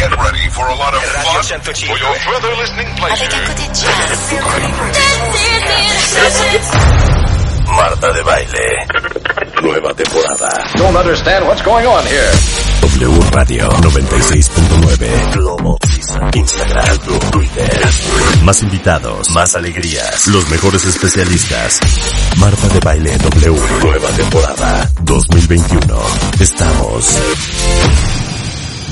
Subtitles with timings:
[0.00, 3.28] Get ready for a lot of fun for your further listening pleasure.
[7.66, 8.86] Marta de Baile.
[9.60, 10.48] Nueva temporada.
[10.78, 12.32] Don't understand what's going on here.
[12.80, 15.34] W Radio 96.9.
[15.34, 15.78] Globo.
[16.32, 16.98] Instagram.
[17.32, 17.88] Twitter.
[18.42, 19.30] Más invitados.
[19.32, 20.28] Más alegrías.
[20.28, 21.78] Los mejores especialistas.
[22.38, 23.60] Marta de Baile W.
[23.82, 26.00] Nueva temporada 2021.
[26.40, 27.20] Estamos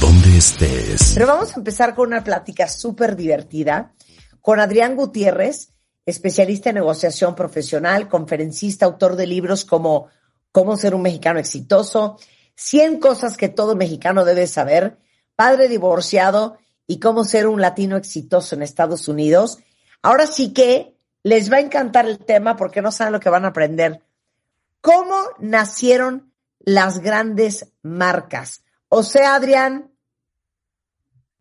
[0.00, 1.12] donde estés.
[1.14, 3.94] Pero vamos a empezar con una plática súper divertida
[4.40, 5.72] con Adrián Gutiérrez,
[6.06, 10.08] especialista en negociación profesional, conferencista, autor de libros como
[10.50, 12.18] Cómo ser un mexicano exitoso,
[12.56, 14.98] 100 cosas que todo mexicano debe saber,
[15.36, 19.58] padre divorciado y cómo ser un latino exitoso en Estados Unidos.
[20.00, 23.44] Ahora sí que les va a encantar el tema porque no saben lo que van
[23.44, 24.02] a aprender.
[24.80, 28.62] ¿Cómo nacieron las grandes marcas?
[28.88, 29.90] O sea, Adrián.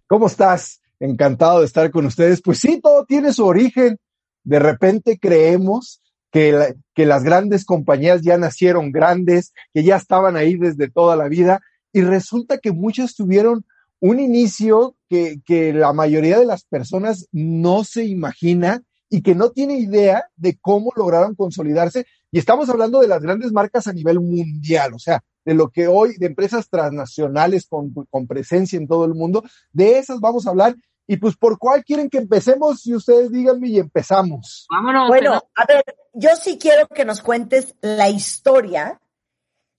[0.08, 0.82] ¿Cómo estás?
[1.00, 2.42] Encantado de estar con ustedes.
[2.42, 3.98] Pues sí, todo tiene su origen.
[4.44, 10.56] De repente creemos que, que las grandes compañías ya nacieron grandes, que ya estaban ahí
[10.56, 11.62] desde toda la vida,
[11.94, 13.66] y resulta que muchas tuvieron
[14.00, 19.52] un inicio que, que la mayoría de las personas no se imagina y que no
[19.52, 22.06] tiene idea de cómo lograron consolidarse.
[22.30, 25.88] Y estamos hablando de las grandes marcas a nivel mundial, o sea, de lo que
[25.88, 30.50] hoy, de empresas transnacionales con, con presencia en todo el mundo, de esas vamos a
[30.50, 30.76] hablar.
[31.08, 32.82] Y pues, ¿por cuál quieren que empecemos?
[32.82, 34.68] Si ustedes díganme y empezamos.
[34.70, 35.08] Vámonos.
[35.08, 39.00] Bueno, a ver, yo sí quiero que nos cuentes la historia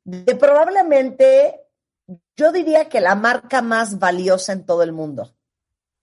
[0.04, 1.60] de probablemente,
[2.34, 5.34] yo diría que la marca más valiosa en todo el mundo,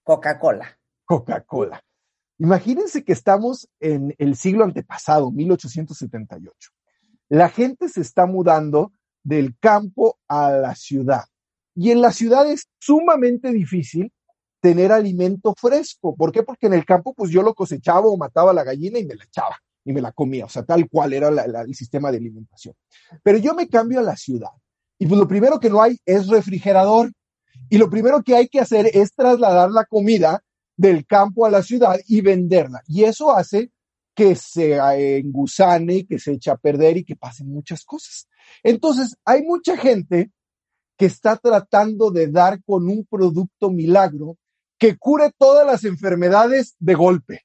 [0.03, 0.77] Coca-Cola.
[1.05, 1.83] Coca-Cola.
[2.37, 6.69] Imagínense que estamos en el siglo antepasado, 1878.
[7.29, 8.91] La gente se está mudando
[9.25, 11.25] del campo a la ciudad.
[11.75, 14.13] Y en la ciudad es sumamente difícil
[14.61, 16.15] tener alimento fresco.
[16.15, 16.43] ¿Por qué?
[16.43, 19.25] Porque en el campo, pues yo lo cosechaba o mataba la gallina y me la
[19.25, 20.45] echaba y me la comía.
[20.45, 22.75] O sea, tal cual era el sistema de alimentación.
[23.21, 24.51] Pero yo me cambio a la ciudad.
[24.97, 27.11] Y pues lo primero que no hay es refrigerador.
[27.69, 30.41] Y lo primero que hay que hacer es trasladar la comida
[30.77, 32.81] del campo a la ciudad y venderla.
[32.87, 33.71] Y eso hace
[34.15, 34.77] que se
[35.17, 38.27] engusane, que se eche a perder y que pasen muchas cosas.
[38.63, 40.31] Entonces, hay mucha gente
[40.97, 44.37] que está tratando de dar con un producto milagro
[44.77, 47.41] que cure todas las enfermedades de golpe.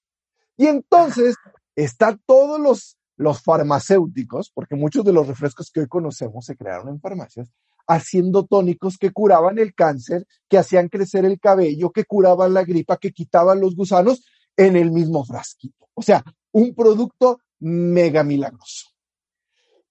[0.57, 1.37] Y entonces
[1.75, 6.89] están todos los, los farmacéuticos, porque muchos de los refrescos que hoy conocemos se crearon
[6.89, 7.51] en farmacias,
[7.89, 12.99] haciendo tónicos que curaban el cáncer, que hacían crecer el cabello, que curaban la gripa,
[12.99, 14.25] que quitaban los gusanos
[14.57, 15.89] en el mismo frasquito.
[15.95, 16.23] O sea,
[16.53, 18.89] un producto mega milagroso.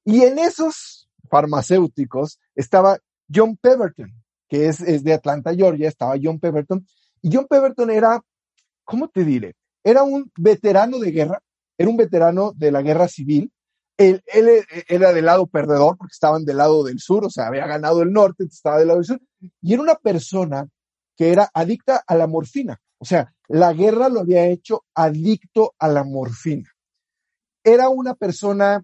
[0.04, 3.00] Y en esos farmacéuticos estaba
[3.34, 4.12] John Pemberton,
[4.48, 6.86] que es, de Atlanta, Georgia, estaba John Pemberton.
[7.22, 8.20] Y John Pemberton era,
[8.84, 9.56] ¿cómo te diré?
[9.84, 11.42] Era un veterano de guerra,
[11.78, 13.52] era un veterano de la guerra civil.
[13.98, 17.68] Él, él era del lado perdedor porque estaban del lado del sur, o sea, había
[17.68, 19.22] ganado el norte, estaba del lado del sur.
[19.62, 20.68] Y era una persona
[21.16, 22.80] que era adicta a la morfina.
[23.00, 26.70] O sea, la guerra lo había hecho adicto a la morfina.
[27.64, 28.84] Era una persona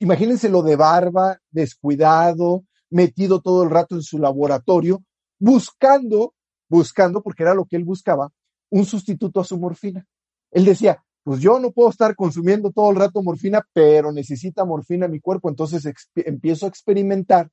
[0.00, 5.04] imagínense lo de barba, descuidado, metido todo el rato en su laboratorio,
[5.38, 6.34] buscando,
[6.68, 8.32] buscando, porque era lo que él buscaba,
[8.70, 10.06] un sustituto a su morfina.
[10.50, 15.06] Él decía, pues yo no puedo estar consumiendo todo el rato morfina, pero necesita morfina
[15.06, 15.86] mi cuerpo, entonces
[16.16, 17.50] empiezo a experimentar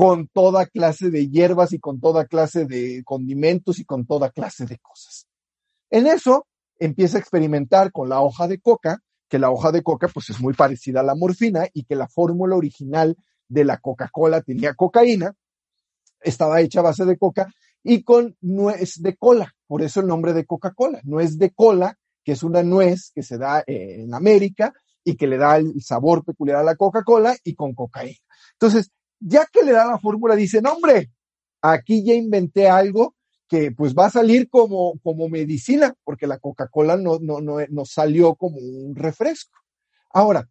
[0.00, 4.64] con toda clase de hierbas y con toda clase de condimentos y con toda clase
[4.64, 5.26] de cosas.
[5.90, 6.46] En eso
[6.78, 10.40] empieza a experimentar con la hoja de coca, que la hoja de coca pues es
[10.40, 13.14] muy parecida a la morfina y que la fórmula original
[13.46, 15.34] de la Coca-Cola tenía cocaína,
[16.22, 17.52] estaba hecha a base de coca
[17.82, 22.32] y con nuez de cola, por eso el nombre de Coca-Cola, nuez de cola, que
[22.32, 24.72] es una nuez que se da en América
[25.04, 28.16] y que le da el sabor peculiar a la Coca-Cola y con cocaína.
[28.54, 28.90] Entonces,
[29.20, 31.10] ya que le da la fórmula, dice, no, hombre,
[31.62, 33.14] aquí ya inventé algo
[33.48, 37.84] que pues va a salir como, como medicina, porque la Coca-Cola no, no, no, no
[37.84, 39.58] salió como un refresco.
[40.10, 40.48] Ahora,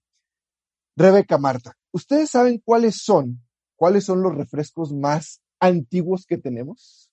[0.95, 3.41] Rebeca Marta, ¿ustedes saben cuáles son,
[3.75, 7.09] cuáles son los refrescos más antiguos que tenemos?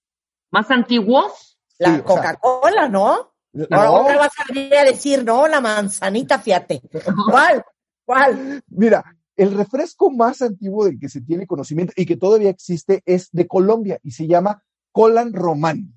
[0.51, 1.59] ¿Más antiguos?
[1.79, 3.33] La Sí, o sea, Coca-Cola, ¿no?
[3.53, 3.67] No.
[3.71, 6.83] Ahora vas a venir a decir, no, la manzanita, fíjate.
[7.31, 7.65] ¿Cuál?
[8.05, 8.63] ¿Cuál?
[8.69, 9.05] Mira,
[9.37, 13.47] el refresco más antiguo del que se tiene conocimiento y que todavía existe es de
[13.47, 14.63] Colombia y se llama
[14.93, 15.93] Colan Román.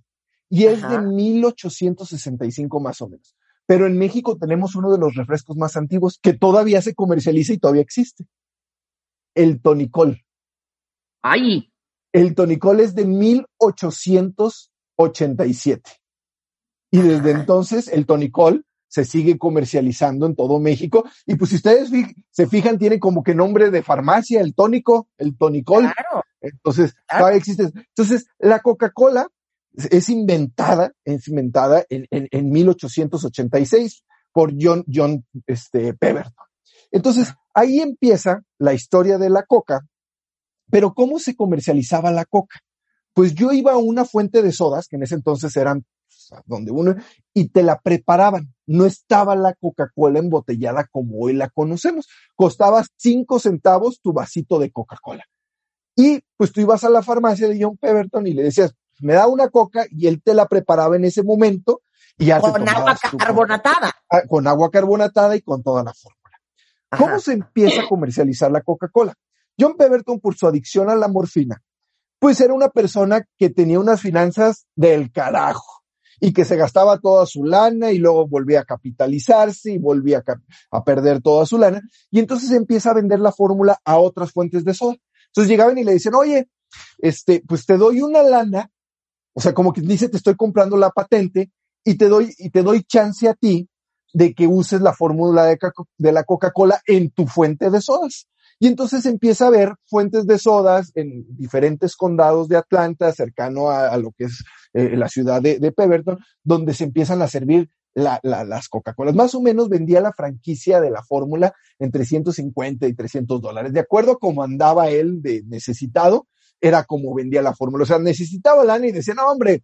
[0.50, 1.02] Y es de Ajá.
[1.02, 3.36] 1865 más o menos.
[3.66, 7.60] Pero en México tenemos uno de los refrescos más antiguos que todavía se comercializa y
[7.60, 8.26] todavía existe.
[9.36, 10.26] El tonicol.
[11.22, 11.72] Ay,
[12.12, 15.92] El tonicol es de 1887.
[16.92, 21.06] Y desde entonces el tonicol se sigue comercializando en todo México.
[21.26, 25.08] Y pues si ustedes fi- se fijan, tiene como que nombre de farmacia, el tónico,
[25.18, 25.84] el tonicol.
[25.84, 26.24] Claro.
[26.42, 27.22] Entonces, Claro.
[27.22, 27.64] todavía existe.
[27.74, 29.28] Entonces, la Coca-Cola
[29.92, 34.04] es inventada, es inventada en, en, en 1886
[34.34, 36.46] por John, John este, Pemberton.
[36.92, 39.82] Entonces, ahí empieza la historia de la coca,
[40.72, 42.60] pero ¿cómo se comercializaba la coca?
[43.14, 46.72] Pues yo iba a una fuente de sodas, que en ese entonces eran pues, donde
[46.72, 46.96] uno,
[47.34, 48.54] y te la preparaban.
[48.70, 52.08] No estaba la Coca-Cola embotellada como hoy la conocemos.
[52.36, 55.26] Costaba cinco centavos tu vasito de Coca-Cola.
[55.96, 59.26] Y pues tú ibas a la farmacia de John Pemberton y le decías, me da
[59.26, 61.82] una coca y él te la preparaba en ese momento
[62.16, 63.26] y ya te Con agua coca.
[63.26, 63.92] carbonatada.
[64.08, 66.38] Ah, con agua carbonatada y con toda la fórmula.
[66.96, 69.16] ¿Cómo se empieza a comercializar la Coca-Cola?
[69.60, 71.60] John Pemberton, por su adicción a la morfina,
[72.20, 75.79] pues era una persona que tenía unas finanzas del carajo
[76.20, 80.24] y que se gastaba toda su lana y luego volvía a capitalizarse y volvía
[80.72, 81.82] a, perder toda su lana.
[82.12, 84.96] Y entonces empieza a vender la fórmula a otras fuentes de soda.
[85.28, 86.50] Entonces llegaban y le dicen, oye,
[86.98, 88.70] este, pues te doy una lana,
[89.34, 91.52] o sea, como que dice, te estoy comprando la patente
[91.84, 93.70] y te doy, y te doy chance a ti
[94.14, 98.28] de que uses la fórmula de, la Coca-Cola en tu fuente de sodas.
[98.60, 103.88] Y entonces empieza a haber fuentes de sodas en diferentes condados de Atlanta, cercano a,
[103.88, 104.44] a lo que es
[104.74, 105.74] eh, la ciudad de, de
[106.44, 109.16] donde se empiezan a servir la- la- las Coca-Colas.
[109.16, 113.74] Más o menos vendía la franquicia de la fórmula entre 150 y 300 dólares.
[113.74, 116.28] De acuerdo a cómo andaba él de necesitado,
[116.62, 117.84] era como vendía la fórmula.
[117.84, 119.64] O sea, necesitaba lana y decía, no, hombre,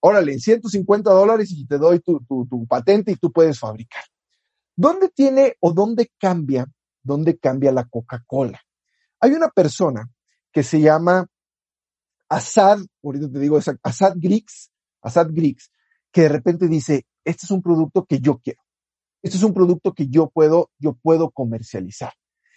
[0.00, 4.02] órale, 150 dólares y te doy tu, tu, tu patente y tú puedes fabricar.
[4.76, 6.66] ¿Dónde tiene o dónde cambia,
[7.02, 8.60] dónde cambia la Coca-Cola?
[9.20, 10.08] Hay una persona
[10.52, 11.26] que se llama
[12.32, 14.70] Assad, ahorita te digo, Assad Griggs,
[15.02, 15.70] Assad Griggs,
[16.10, 18.62] que de repente dice, este es un producto que yo quiero.
[19.22, 22.14] Este es un producto que yo puedo, yo puedo comercializar.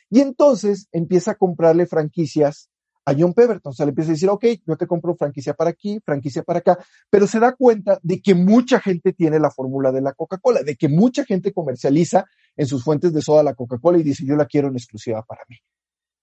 [0.09, 2.69] Y entonces empieza a comprarle franquicias
[3.03, 3.71] a John Pemberton.
[3.71, 6.59] O sea, le empieza a decir, ok, yo te compro franquicia para aquí, franquicia para
[6.59, 6.79] acá,
[7.09, 10.77] pero se da cuenta de que mucha gente tiene la fórmula de la Coca-Cola, de
[10.77, 12.25] que mucha gente comercializa
[12.55, 15.41] en sus fuentes de soda la Coca-Cola y dice, yo la quiero en exclusiva para
[15.49, 15.57] mí.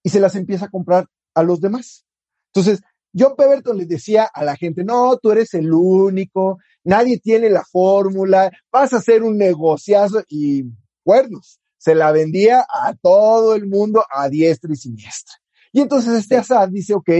[0.03, 2.07] Y se las empieza a comprar a los demás.
[2.55, 2.83] Entonces,
[3.17, 7.65] John Pemberton les decía a la gente, no, tú eres el único, nadie tiene la
[7.65, 10.65] fórmula, vas a hacer un negociazo y
[11.05, 11.61] cuernos.
[11.77, 15.35] Se la vendía a todo el mundo a diestra y siniestra.
[15.73, 17.11] Y entonces este Assad dice, ok,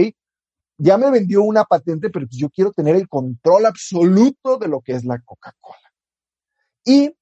[0.77, 4.81] ya me vendió una patente, pero pues yo quiero tener el control absoluto de lo
[4.81, 5.93] que es la Coca-Cola.
[6.85, 7.13] Y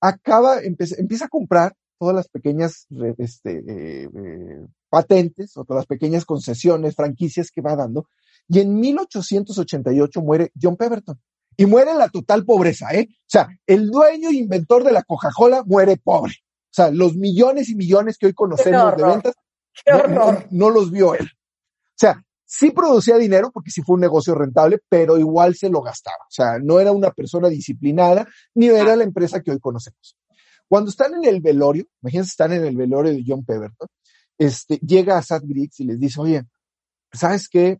[0.00, 2.86] acaba, empe- empieza a comprar todas las pequeñas
[3.18, 8.06] este, eh, eh, patentes o todas las pequeñas concesiones, franquicias que va dando.
[8.48, 11.18] Y en 1888 muere John Pemberton.
[11.56, 13.08] Y muere en la total pobreza, ¿eh?
[13.10, 16.32] O sea, el dueño e inventor de la Coca-Cola muere pobre.
[16.42, 19.34] O sea, los millones y millones que hoy conocemos de ventas,
[19.84, 21.26] Qué no, no- no los vio él.
[21.26, 25.82] O sea, sí producía dinero porque sí fue un negocio rentable, pero igual se lo
[25.82, 26.16] gastaba.
[26.28, 30.16] O sea, no era una persona disciplinada, ni era la empresa que hoy conocemos.
[30.68, 33.88] Cuando están en el velorio, imagínense, están en el velorio de John Pemberton,
[34.40, 36.44] este, llega a Sad Griggs y les dice, oye,
[37.12, 37.78] ¿sabes qué?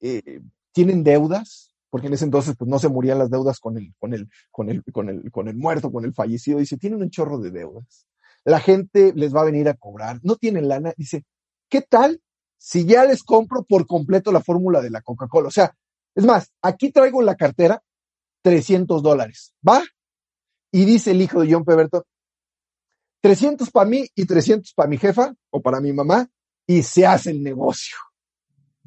[0.00, 0.40] Eh,
[0.72, 1.74] ¿Tienen deudas?
[1.90, 4.70] Porque en ese entonces pues no se morían las deudas con el, con el, con
[4.70, 6.58] el, con el, con el muerto, con el fallecido.
[6.58, 8.06] Dice, tienen un chorro de deudas.
[8.44, 10.20] La gente les va a venir a cobrar.
[10.22, 10.94] No tienen lana.
[10.96, 11.26] Dice,
[11.68, 12.22] ¿qué tal
[12.56, 15.48] si ya les compro por completo la fórmula de la Coca-Cola?
[15.48, 15.74] O sea,
[16.14, 17.82] es más, aquí traigo en la cartera
[18.40, 19.52] 300 dólares.
[19.68, 19.82] ¿Va?
[20.72, 22.04] Y dice el hijo de John Pemberton,
[23.20, 26.28] 300 para mí y 300 para mi jefa o para mi mamá
[26.66, 27.96] y se hace el negocio.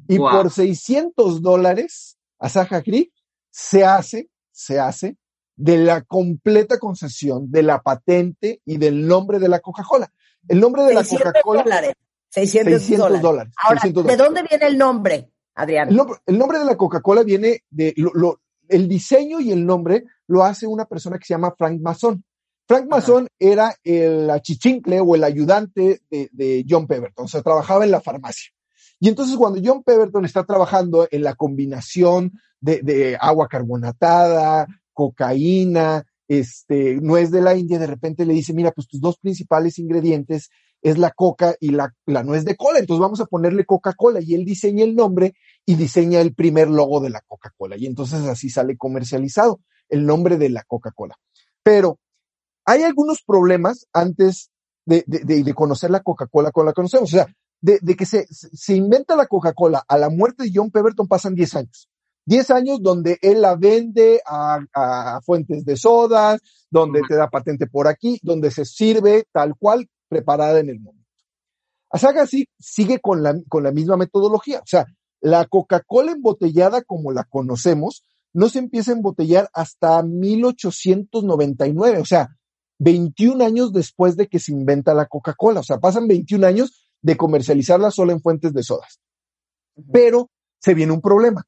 [0.08, 0.30] Y Wow.
[0.30, 3.12] por 600 dólares a Saja Creek
[3.50, 5.16] se hace, se hace
[5.56, 10.10] de la completa concesión de la patente y del nombre de la Coca-Cola.
[10.48, 11.94] El nombre de la 600 Coca-Cola, dólares.
[12.30, 13.22] 600, 600 dólares.
[13.22, 13.54] dólares.
[13.62, 14.24] Ahora, 600 ¿de dólares.
[14.34, 15.88] dónde viene el nombre, Adrián?
[15.90, 19.64] El nombre, el nombre de la Coca-Cola viene de lo- lo- el diseño y el
[19.66, 22.24] nombre lo hace una persona que se llama Frank Mason.
[22.66, 27.84] Frank Mason era el achichincle o el ayudante de, de John Pemberton, o sea, trabajaba
[27.84, 28.52] en la farmacia.
[29.00, 36.04] Y entonces cuando John Pemberton está trabajando en la combinación de, de agua carbonatada, cocaína,
[36.28, 40.50] este, nuez de la India, de repente le dice, mira, pues tus dos principales ingredientes
[40.80, 44.34] es la coca y la, la nuez de cola, entonces vamos a ponerle Coca-Cola y
[44.34, 48.50] él diseña el nombre y diseña el primer logo de la Coca-Cola y entonces así
[48.50, 51.16] sale comercializado el nombre de la Coca-Cola.
[51.62, 52.00] Pero
[52.64, 54.50] hay algunos problemas antes
[54.84, 57.26] de, de, de conocer la Coca-Cola como la conocemos, o sea,
[57.62, 61.56] de, que se, se inventa la Coca-Cola a la muerte de John Pemberton pasan 10
[61.56, 61.88] años.
[62.26, 66.40] 10 años donde él la vende a, a fuentes de sodas,
[66.70, 71.02] donde te da patente por aquí, donde se sirve tal cual preparada en el momento.
[71.90, 74.60] Asaga sí sigue con la, con la misma metodología.
[74.60, 74.86] O sea,
[75.20, 81.98] la Coca-Cola embotellada como la conocemos no se empieza a embotellar hasta 1899.
[81.98, 82.28] O sea,
[82.82, 85.60] 21 años después de que se inventa la Coca-Cola.
[85.60, 89.00] O sea, pasan 21 años de comercializarla solo en fuentes de sodas.
[89.92, 91.44] Pero se viene un problema.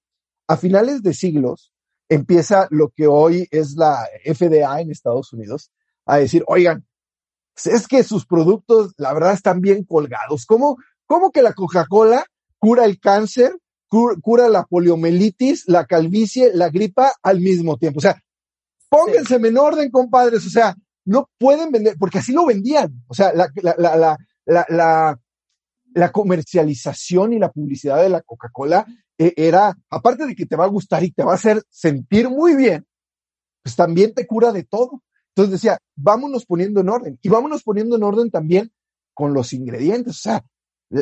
[0.47, 1.73] A finales de siglos
[2.09, 5.73] empieza lo que hoy es la FDA en Estados Unidos
[6.07, 6.87] a decir, oigan,
[7.57, 10.47] es que sus productos, la verdad, están bien colgados.
[10.47, 10.77] ¿Cómo,
[11.07, 12.27] cómo que la Coca-Cola
[12.59, 17.99] cura el cáncer, cura, la poliomielitis, la calvicie, la gripa al mismo tiempo?
[17.99, 18.21] O sea,
[18.89, 20.47] pónganse en orden, compadres.
[20.47, 23.03] O sea, no pueden vender, porque así lo vendían.
[23.09, 25.19] O sea, la,
[26.13, 28.87] comercialización y la publicidad de la Coca-Cola
[29.19, 32.29] eh, era, aparte de que te va a gustar y te va a hacer sentir
[32.29, 32.87] muy bien,
[33.63, 35.03] pues también te cura de todo.
[35.29, 38.73] Entonces decía, vámonos poniendo en orden y vámonos poniendo en orden también
[39.15, 40.17] con los ingredientes.
[40.17, 40.45] O sea,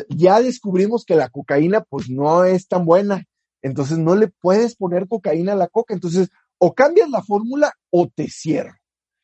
[0.09, 3.23] ya descubrimos que la cocaína pues no es tan buena.
[3.61, 5.93] Entonces no le puedes poner cocaína a la coca.
[5.93, 8.73] Entonces o cambias la fórmula o te cierro.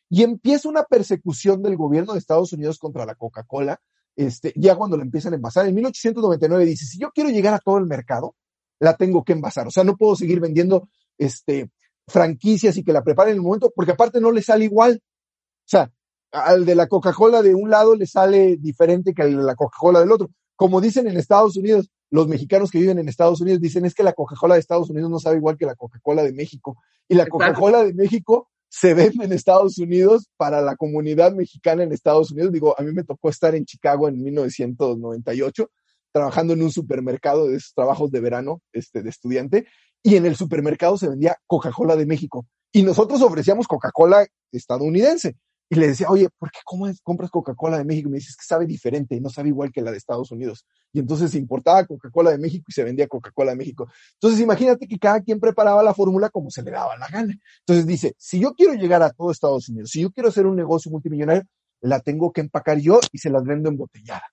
[0.09, 3.79] Y empieza una persecución del gobierno de Estados Unidos contra la Coca-Cola,
[4.15, 5.67] este, ya cuando la empiezan a envasar.
[5.67, 8.35] En 1899 dice, si yo quiero llegar a todo el mercado,
[8.79, 9.67] la tengo que envasar.
[9.67, 11.69] O sea, no puedo seguir vendiendo este,
[12.07, 15.01] franquicias y que la preparen en el momento, porque aparte no le sale igual.
[15.01, 15.91] O sea,
[16.31, 19.99] al de la Coca-Cola de un lado le sale diferente que al de la Coca-Cola
[19.99, 20.29] del otro.
[20.55, 24.03] Como dicen en Estados Unidos, los mexicanos que viven en Estados Unidos dicen es que
[24.03, 26.77] la Coca-Cola de Estados Unidos no sabe igual que la Coca-Cola de México.
[27.07, 31.91] Y la Coca-Cola de México se vende en Estados Unidos para la comunidad mexicana en
[31.91, 32.51] Estados Unidos.
[32.51, 35.69] Digo, a mí me tocó estar en Chicago en 1998
[36.11, 39.67] trabajando en un supermercado de esos trabajos de verano, este, de estudiante,
[40.01, 42.47] y en el supermercado se vendía Coca-Cola de México.
[42.71, 45.35] Y nosotros ofrecíamos Coca-Cola estadounidense.
[45.71, 48.09] Y le decía, oye, ¿por qué cómo es, compras Coca-Cola de México?
[48.09, 50.65] Y me dices que sabe diferente, no sabe igual que la de Estados Unidos.
[50.91, 53.87] Y entonces se importaba Coca-Cola de México y se vendía Coca-Cola de México.
[54.13, 57.35] Entonces imagínate que cada quien preparaba la fórmula como se le daba la gana.
[57.59, 60.55] Entonces dice, si yo quiero llegar a todo Estados Unidos, si yo quiero hacer un
[60.55, 61.43] negocio multimillonario,
[61.81, 64.23] la tengo que empacar yo y se las vendo embotellada.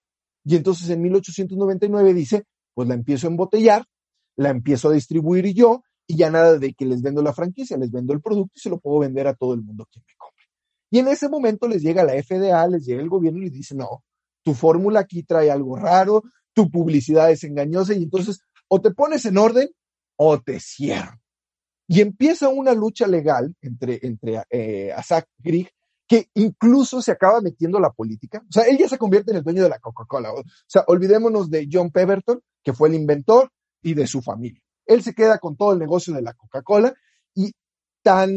[0.44, 3.84] Y entonces en 1899 dice, pues la empiezo a embotellar,
[4.36, 7.90] la empiezo a distribuir yo y ya nada de que les vendo la franquicia, les
[7.90, 10.35] vendo el producto y se lo puedo vender a todo el mundo quien me compre.
[10.90, 13.74] Y en ese momento les llega la FDA, les llega el gobierno y les dice,
[13.74, 14.04] no,
[14.42, 19.24] tu fórmula aquí trae algo raro, tu publicidad es engañosa y entonces o te pones
[19.26, 19.68] en orden
[20.16, 21.20] o te cierro.
[21.88, 24.92] Y empieza una lucha legal entre, entre eh,
[25.38, 25.70] Grieg
[26.08, 28.42] que incluso se acaba metiendo la política.
[28.48, 30.32] O sea, él ya se convierte en el dueño de la Coca-Cola.
[30.32, 33.50] O sea, olvidémonos de John Pemberton, que fue el inventor,
[33.82, 34.60] y de su familia.
[34.86, 36.94] Él se queda con todo el negocio de la Coca-Cola
[37.34, 37.52] y
[38.02, 38.30] tan,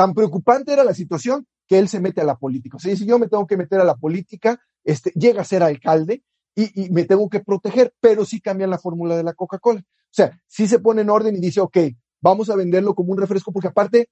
[0.00, 2.78] tan preocupante era la situación que él se mete a la política.
[2.78, 5.62] O sea, si yo me tengo que meter a la política, este, llega a ser
[5.62, 9.80] alcalde y, me tengo que proteger, pero sí cambian la fórmula de la Coca-Cola.
[9.80, 11.76] O sea, sí se pone en orden y dice, ok,
[12.22, 14.08] vamos a venderlo como un refresco, porque aparte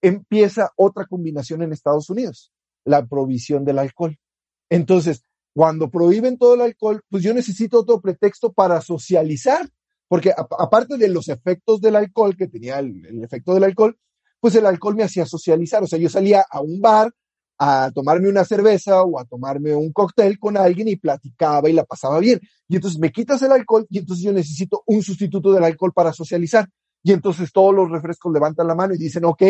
[0.00, 2.52] empieza otra combinación en Estados Unidos,
[2.84, 4.16] la provisión del alcohol.
[4.70, 9.68] Entonces, cuando prohíben todo el alcohol, pues yo necesito otro pretexto para socializar,
[10.06, 13.98] porque aparte de los efectos del alcohol, que tenía el, efecto del alcohol,
[14.42, 17.14] pues el alcohol me hacía socializar, o sea, yo salía a un bar
[17.58, 21.84] a tomarme una cerveza o a tomarme un cóctel con alguien y platicaba y la
[21.84, 22.40] pasaba bien.
[22.66, 26.12] Y entonces me quitas el alcohol y entonces yo necesito un sustituto del alcohol para
[26.12, 26.68] socializar.
[27.04, 29.44] Y entonces todos los refrescos levantan la mano y dicen, ok,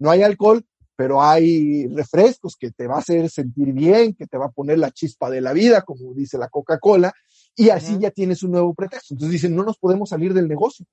[0.00, 0.62] no hay alcohol,
[0.96, 4.78] pero hay refrescos que te va a hacer sentir bien, que te va a poner
[4.78, 7.14] la chispa de la vida, como dice la Coca-Cola,
[7.54, 8.02] y así uh -huh.
[8.02, 9.14] ya tienes un nuevo pretexto.
[9.14, 10.84] Entonces dicen, no nos podemos salir del negocio.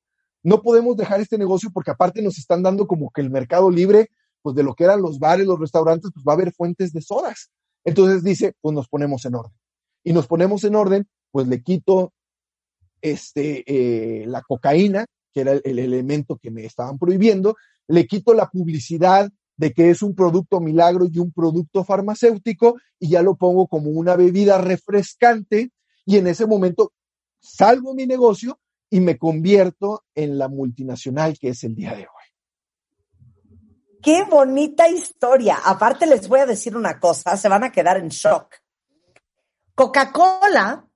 [0.43, 4.09] No podemos dejar este negocio porque aparte nos están dando como que el mercado libre,
[4.41, 7.01] pues de lo que eran los bares, los restaurantes, pues va a haber fuentes de
[7.01, 7.49] sodas.
[7.85, 9.57] Entonces dice, pues nos ponemos en orden.
[10.03, 12.13] Y nos ponemos en orden, pues le quito
[13.01, 17.55] este, eh, la cocaína, que era el, el elemento que me estaban prohibiendo,
[17.87, 23.09] le quito la publicidad de que es un producto milagro y un producto farmacéutico y
[23.09, 25.71] ya lo pongo como una bebida refrescante
[26.05, 26.91] y en ese momento
[27.39, 28.59] salgo mi negocio
[28.93, 33.97] y me convierto en la multinacional que es el día de hoy.
[34.03, 35.57] Qué bonita historia.
[35.65, 38.53] Aparte les voy a decir una cosa, se van a quedar en shock.
[39.73, 40.87] Coca-Cola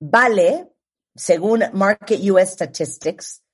[0.00, 0.72] vale,
[1.14, 3.44] según Market US Statistics,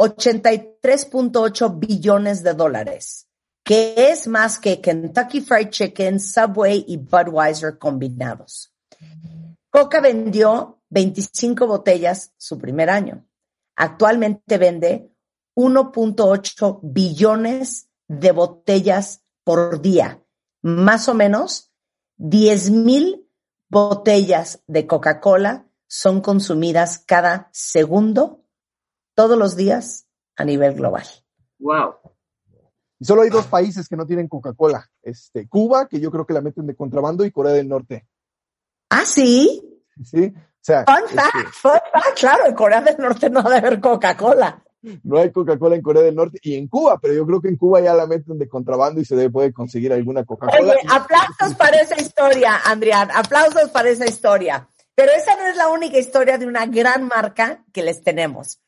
[0.00, 3.28] 83.8 billones de dólares,
[3.62, 8.74] que es más que Kentucky Fried Chicken, Subway y Budweiser combinados.
[9.70, 13.26] Coca vendió 25 botellas su primer año.
[13.76, 15.10] Actualmente vende
[15.54, 20.22] 1.8 billones de botellas por día.
[20.62, 21.72] Más o menos
[22.16, 23.28] 10 mil
[23.68, 28.44] botellas de Coca-Cola son consumidas cada segundo,
[29.14, 31.06] todos los días, a nivel global.
[31.58, 31.94] Wow.
[32.98, 34.90] Y solo hay dos países que no tienen Coca-Cola.
[35.02, 38.06] Este, Cuba, que yo creo que la meten de contrabando, y Corea del Norte.
[38.90, 39.62] ¿Ah, sí?
[40.02, 40.32] Sí.
[40.66, 44.64] Sea, Fun este, fact, fun fact, claro, en Corea del Norte no debe haber Coca-Cola.
[45.04, 47.56] no hay Coca-Cola en Corea del Norte y en Cuba, pero yo creo que en
[47.56, 50.72] Cuba ya la meten de contrabando y se debe puede conseguir alguna Coca-Cola.
[50.72, 54.68] Oye, aplausos para esa historia, Adrián, aplausos para esa historia.
[54.96, 58.58] Pero esa no es la única historia de una gran marca que les tenemos.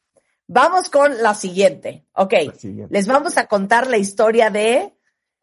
[0.46, 2.06] Vamos con la siguiente.
[2.12, 2.94] Ok, La siguiente.
[2.94, 4.94] les vamos a contar la historia de...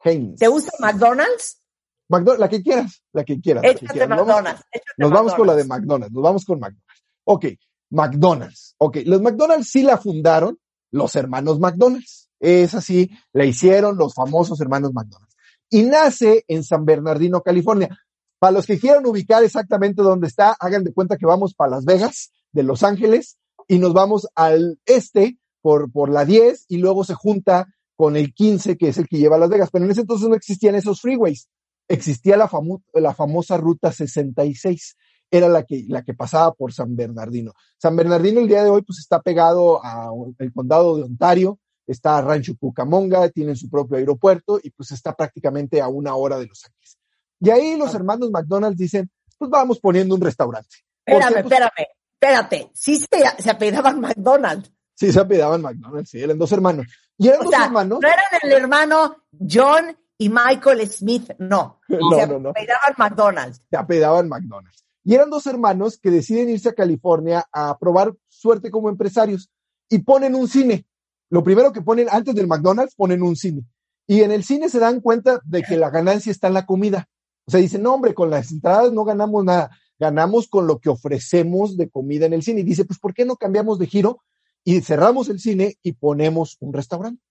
[0.01, 0.39] Heinz.
[0.39, 1.61] ¿Te gusta McDonald's?
[2.09, 3.63] McDonald's, la que quieras, la que quieras.
[3.63, 4.09] la que quieras.
[4.09, 4.63] Nos vamos- McDonald's.
[4.71, 5.85] échate Nos vamos con la de McDonald's.
[5.85, 7.03] McDonald's, nos vamos con McDonald's.
[7.25, 7.45] Ok,
[7.91, 8.75] McDonald's.
[8.77, 10.59] Ok, los McDonald's sí la fundaron
[10.91, 12.29] los hermanos McDonald's.
[12.39, 15.35] Es así, la hicieron los famosos hermanos McDonald's.
[15.69, 17.97] Y nace en San Bernardino, California.
[18.37, 21.85] Para los que quieran ubicar exactamente dónde está, hagan de cuenta que vamos para Las
[21.85, 27.03] Vegas, de Los Ángeles, y nos vamos al este por, por la 10 y luego
[27.03, 29.69] se junta con el 15, que es el que lleva a Las Vegas.
[29.71, 31.47] Pero en ese entonces no existían esos freeways.
[31.87, 34.95] Existía la, famu- la famosa ruta 66
[35.31, 37.53] era la que, la que pasaba por San Bernardino.
[37.77, 42.53] San Bernardino el día de hoy pues está pegado al condado de Ontario, está Rancho
[42.59, 46.97] Cucamonga, tienen su propio aeropuerto y pues está prácticamente a una hora de Los Ángeles.
[47.39, 50.77] Y ahí los hermanos McDonald's dicen, pues vamos poniendo un restaurante.
[51.05, 51.33] ¿Por Espérame?
[51.33, 52.71] Pues, espérame, espérate.
[52.73, 53.07] Sí se,
[53.43, 54.71] se apellidaban McDonald's.
[54.93, 56.87] sí, se apellidaban McDonald's, sí, eran dos hermanos.
[57.17, 57.99] Y eran O dos sea, hermanos.
[58.01, 59.15] no eran el hermano
[59.49, 61.79] John y Michael Smith, no.
[61.89, 62.53] No, se no, no.
[62.97, 63.61] McDonald's.
[63.69, 64.85] se apedaban McDonald's.
[65.03, 69.51] Y eran dos hermanos que deciden irse a California a probar suerte como empresarios
[69.87, 70.87] y ponen un cine.
[71.29, 73.63] Lo primero que ponen antes del McDonald's, ponen un cine.
[74.07, 77.07] Y en el cine se dan cuenta de que la ganancia está en la comida.
[77.45, 80.89] O sea, dicen, no, hombre, con las entradas no ganamos nada, ganamos con lo que
[80.89, 82.61] ofrecemos de comida en el cine.
[82.61, 84.23] Y dice, pues, ¿por qué no cambiamos de giro
[84.63, 87.21] y cerramos el cine y ponemos un restaurante?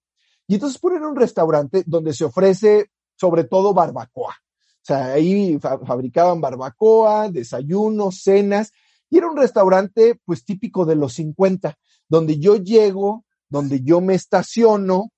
[0.46, 4.34] Y entonces ponen un restaurante donde se ofrece sobre todo barbacoa.
[4.34, 8.72] O sea, ahí fa- fabricaban barbacoa, desayunos, cenas,
[9.08, 11.76] y era un restaurante pues típico de los 50,
[12.08, 15.10] donde yo llego, donde yo me estaciono,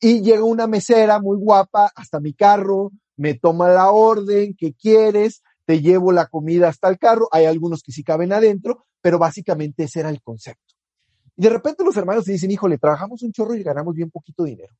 [0.00, 5.42] y llega una mesera muy guapa hasta mi carro, me toma la orden, ¿qué quieres?
[5.64, 9.84] Te llevo la comida hasta el carro, hay algunos que sí caben adentro, pero básicamente
[9.84, 10.73] ese era el concepto.
[11.36, 14.44] Y de repente los hermanos se dicen, híjole, trabajamos un chorro y ganamos bien poquito
[14.44, 14.74] dinero.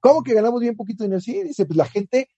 [0.00, 1.20] ¿Cómo que ganamos bien poquito dinero?
[1.20, 2.28] Sí, dice, pues la gente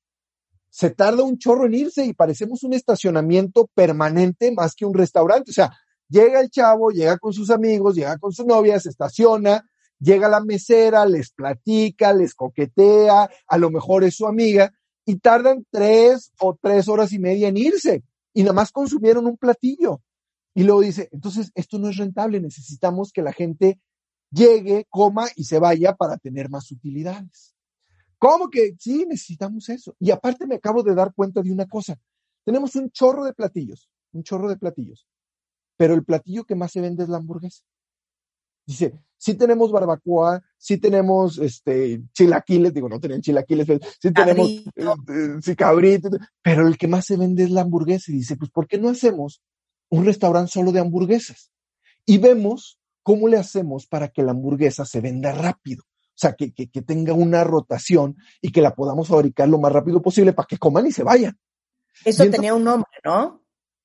[0.70, 5.50] se tarda un chorro en irse y parecemos un estacionamiento permanente más que un restaurante.
[5.50, 5.70] O sea,
[6.08, 9.68] llega el chavo, llega con sus amigos, llega con su novia, se estaciona,
[9.98, 14.72] llega la mesera, les platica, les coquetea, a lo mejor es su amiga,
[15.04, 19.36] y tardan tres o tres horas y media en irse, y nada más consumieron un
[19.36, 20.00] platillo.
[20.54, 23.80] Y luego dice, entonces esto no es rentable, necesitamos que la gente
[24.30, 27.54] llegue, coma y se vaya para tener más utilidades.
[28.18, 29.96] ¿Cómo que sí necesitamos eso?
[29.98, 31.98] Y aparte me acabo de dar cuenta de una cosa.
[32.44, 35.06] Tenemos un chorro de platillos, un chorro de platillos,
[35.76, 37.62] pero el platillo que más se vende es la hamburguesa.
[38.66, 44.48] Dice, sí tenemos barbacoa, sí tenemos este chilaquiles, digo, no tienen chilaquiles, pero sí tenemos
[44.48, 46.10] eh, sí, cabrito,
[46.42, 48.12] pero el que más se vende es la hamburguesa.
[48.12, 49.40] Y dice, pues, ¿por qué no hacemos
[49.90, 51.50] un restaurante solo de hamburguesas?
[52.06, 55.82] Y vemos cómo le hacemos para que la hamburguesa se venda rápido.
[55.82, 59.72] O sea, que, que, que tenga una rotación y que la podamos fabricar lo más
[59.72, 61.38] rápido posible para que coman y se vayan.
[62.04, 63.42] Eso entonces- tenía un nombre, ¿no?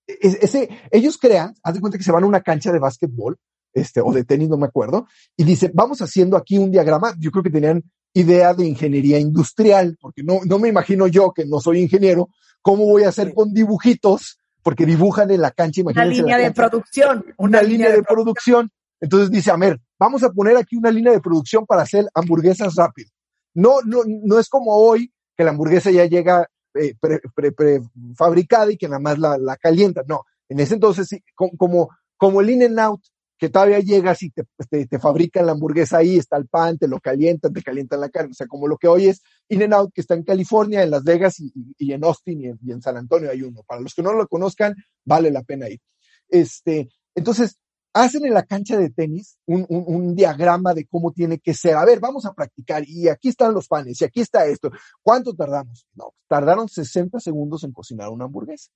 [0.08, 3.38] Es- ese, ellos crean, haz de cuenta que se van a una cancha de básquetbol,
[3.74, 7.16] este, o de tenis, no me acuerdo, y dice, vamos haciendo aquí un diagrama.
[7.20, 11.46] Yo creo que tenían idea de ingeniería industrial, porque no, no me imagino yo, que
[11.46, 12.30] no soy ingeniero,
[12.62, 16.22] cómo voy a hacer con dibujitos, porque dibujan en la cancha, Una imagínense.
[16.24, 17.26] línea la de cancha, producción.
[17.38, 18.72] una línea de producción.
[19.00, 22.74] Entonces dice, a ver, vamos a poner aquí una línea de producción para hacer hamburguesas
[22.74, 23.12] rápido.
[23.54, 27.82] No, no, no es como hoy que la hamburguesa ya llega eh, pre- pre- pre-
[28.18, 30.02] fabricada y que nada más la, la calienta.
[30.08, 33.02] No, en ese entonces como, como el In and Out,
[33.38, 36.88] que todavía llegas y te, te, te, fabrican la hamburguesa ahí, está el pan, te
[36.88, 39.74] lo calientan, te calientan la carne, o sea, como lo que hoy es In and
[39.74, 41.52] Out, que está en California, en Las Vegas y,
[41.92, 43.64] en Austin y en, San Antonio hay uno.
[43.64, 45.82] Para los que no lo conozcan, vale la pena ir.
[46.30, 47.58] Este, entonces,
[47.94, 51.76] hacen en la cancha de tenis un, un, un, diagrama de cómo tiene que ser.
[51.76, 54.72] A ver, vamos a practicar y aquí están los panes y aquí está esto.
[55.02, 55.88] ¿Cuánto tardamos?
[55.94, 58.70] No, tardaron 60 segundos en cocinar una hamburguesa.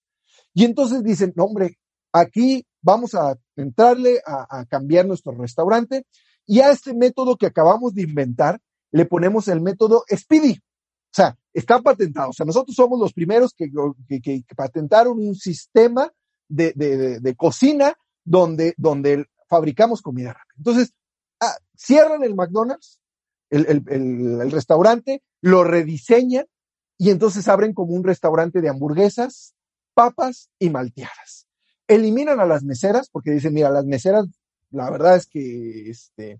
[0.53, 1.77] Y entonces dicen, hombre,
[2.11, 6.05] aquí vamos a entrarle a, cambiar nuestro restaurante
[6.45, 8.59] y a este método que acabamos de inventar
[8.91, 10.53] le ponemos el método Speedy.
[10.53, 12.29] O sea, está patentado.
[12.29, 13.69] O sea, nosotros somos los primeros que,
[14.55, 16.11] patentaron un sistema
[16.47, 20.55] de, cocina donde, donde fabricamos comida rápida.
[20.57, 20.93] Entonces,
[21.39, 22.99] ah, cierran el McDonald's,
[23.49, 26.45] el, el restaurante, lo rediseñan
[26.97, 29.55] y entonces abren como un restaurante de hamburguesas,
[29.93, 31.38] papas y malteadas
[31.89, 34.27] eliminan a las meseras porque dicen, mira, las meseras,
[34.71, 36.39] la verdad es que este,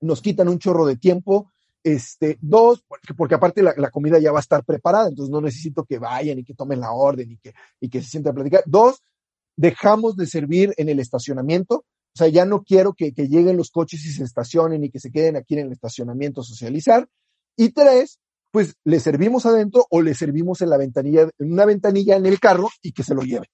[0.00, 1.50] nos quitan un chorro de tiempo.
[1.84, 5.84] Este, dos, porque, porque aparte la, comida ya va a estar preparada, entonces no necesito
[5.84, 8.62] que vayan y que tomen la orden y que, y que se sienten a platicar.
[8.66, 9.02] Dos,
[9.56, 11.84] dejamos de servir en el estacionamiento.
[12.14, 15.00] O sea, ya no quiero que, que lleguen los coches y se estacionen y que
[15.00, 17.08] se queden aquí en el estacionamiento a socializar.
[17.56, 18.20] Y tres,
[18.52, 22.38] pues le servimos adentro o le servimos en la ventanilla, en una ventanilla en el
[22.38, 23.48] carro y que se lo lleven.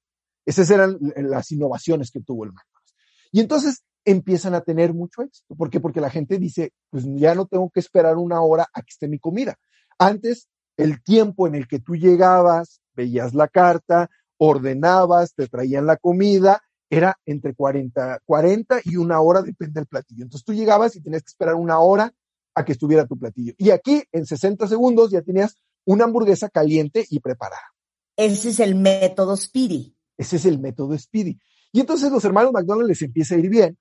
[0.48, 2.94] Esas eran las innovaciones que tuvo el McDonald's.
[3.32, 5.54] Y entonces empiezan a tener mucho éxito.
[5.54, 5.78] ¿Por qué?
[5.78, 9.08] Porque la gente dice, pues ya no tengo que esperar una hora a que esté
[9.08, 9.58] mi comida.
[9.98, 14.08] Antes, el tiempo en el que tú llegabas, veías la carta,
[14.38, 20.22] ordenabas, te traían la comida, era entre 40, 40 y una hora, depende del platillo.
[20.22, 22.10] Entonces tú llegabas y tenías que esperar una hora
[22.54, 23.52] a que estuviera tu platillo.
[23.58, 27.74] Y aquí, en 60 segundos, ya tenías una hamburguesa caliente y preparada.
[28.16, 29.97] Ese es el método Speedy.
[30.18, 31.38] Ese es el método Speedy.
[31.72, 33.78] Y entonces los hermanos McDonald's les empieza a ir bien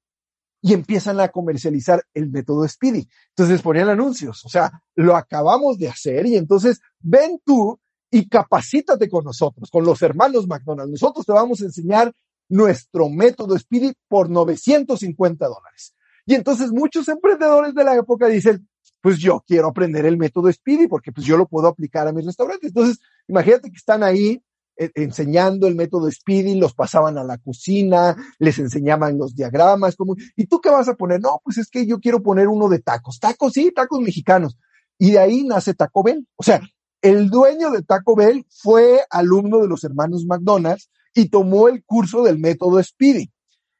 [0.61, 3.07] y empiezan a comercializar el método Speedy.
[3.29, 9.09] Entonces ponían anuncios, o sea, lo acabamos de hacer y entonces ven tú y capacítate
[9.09, 10.91] con nosotros, con los hermanos McDonald's.
[10.91, 12.13] Nosotros te vamos a enseñar
[12.49, 15.93] nuestro método Speedy por 950 dólares.
[16.25, 18.67] Y entonces muchos emprendedores de la época dicen,
[19.01, 22.25] pues yo quiero aprender el método Speedy porque pues yo lo puedo aplicar a mis
[22.25, 22.69] restaurantes.
[22.69, 24.41] Entonces, imagínate que están ahí
[24.77, 30.45] enseñando el método Speedy, los pasaban a la cocina, les enseñaban los diagramas, como, ¿y
[30.45, 31.19] tú qué vas a poner?
[31.21, 34.57] No, pues es que yo quiero poner uno de tacos, tacos, sí, tacos mexicanos.
[34.99, 36.27] Y de ahí nace Taco Bell.
[36.35, 36.61] O sea,
[37.01, 42.23] el dueño de Taco Bell fue alumno de los hermanos McDonald's y tomó el curso
[42.23, 43.31] del método Speedy.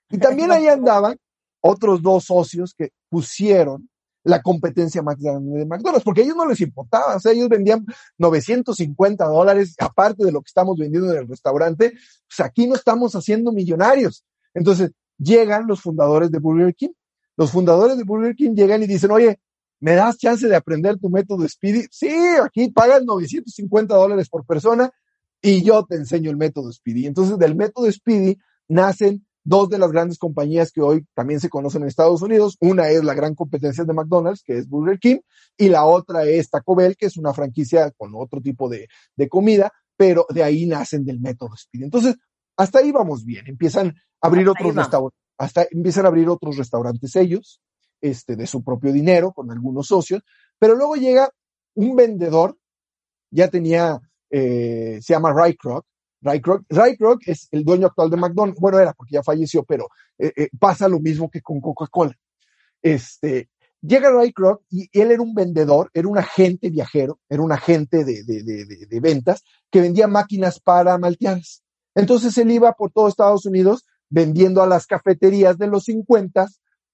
[0.10, 1.18] Y también ahí andaban
[1.62, 3.90] otros dos socios que pusieron
[4.28, 7.86] la competencia de McDonald's, porque a ellos no les importaba, o sea, ellos vendían
[8.18, 13.16] 950 dólares, aparte de lo que estamos vendiendo en el restaurante, pues aquí no estamos
[13.16, 14.26] haciendo millonarios.
[14.54, 16.90] Entonces, llegan los fundadores de Burger King.
[17.38, 19.40] Los fundadores de Burger King llegan y dicen, oye,
[19.80, 21.86] ¿me das chance de aprender tu método Speedy?
[21.92, 22.10] Sí,
[22.44, 24.92] aquí pagan 950 dólares por persona
[25.42, 27.06] y yo te enseño el método Speedy.
[27.06, 28.38] Entonces, del método Speedy
[28.68, 32.58] nacen dos de las grandes compañías que hoy también se conocen en Estados Unidos.
[32.60, 35.20] Una es la gran competencia de McDonald's, que es Burger King,
[35.58, 39.30] y la otra es Taco Bell, que es una franquicia con otro tipo de, de
[39.30, 41.84] comida, pero de ahí nacen del método Speed.
[41.84, 42.16] Entonces,
[42.58, 43.48] hasta ahí vamos bien.
[43.48, 47.62] Empiezan a abrir hasta otros restaurantes, hasta empiezan a abrir otros restaurantes ellos,
[48.02, 50.24] este, de su propio dinero, con algunos socios,
[50.60, 51.32] pero luego llega
[51.74, 52.58] un vendedor,
[53.32, 53.98] ya tenía,
[54.30, 55.86] eh, se llama Kroc,
[56.28, 56.64] Ray Kroc.
[56.70, 58.60] Ray es el dueño actual de McDonald's.
[58.60, 59.88] Bueno, era porque ya falleció, pero
[60.18, 62.14] eh, eh, pasa lo mismo que con Coca-Cola.
[62.82, 63.50] Este,
[63.82, 68.04] llega Ray Kroc y él era un vendedor, era un agente viajero, era un agente
[68.04, 71.64] de, de, de, de, ventas que vendía máquinas para malteadas.
[71.96, 76.48] Entonces él iba por todo Estados Unidos vendiendo a las cafeterías de los 50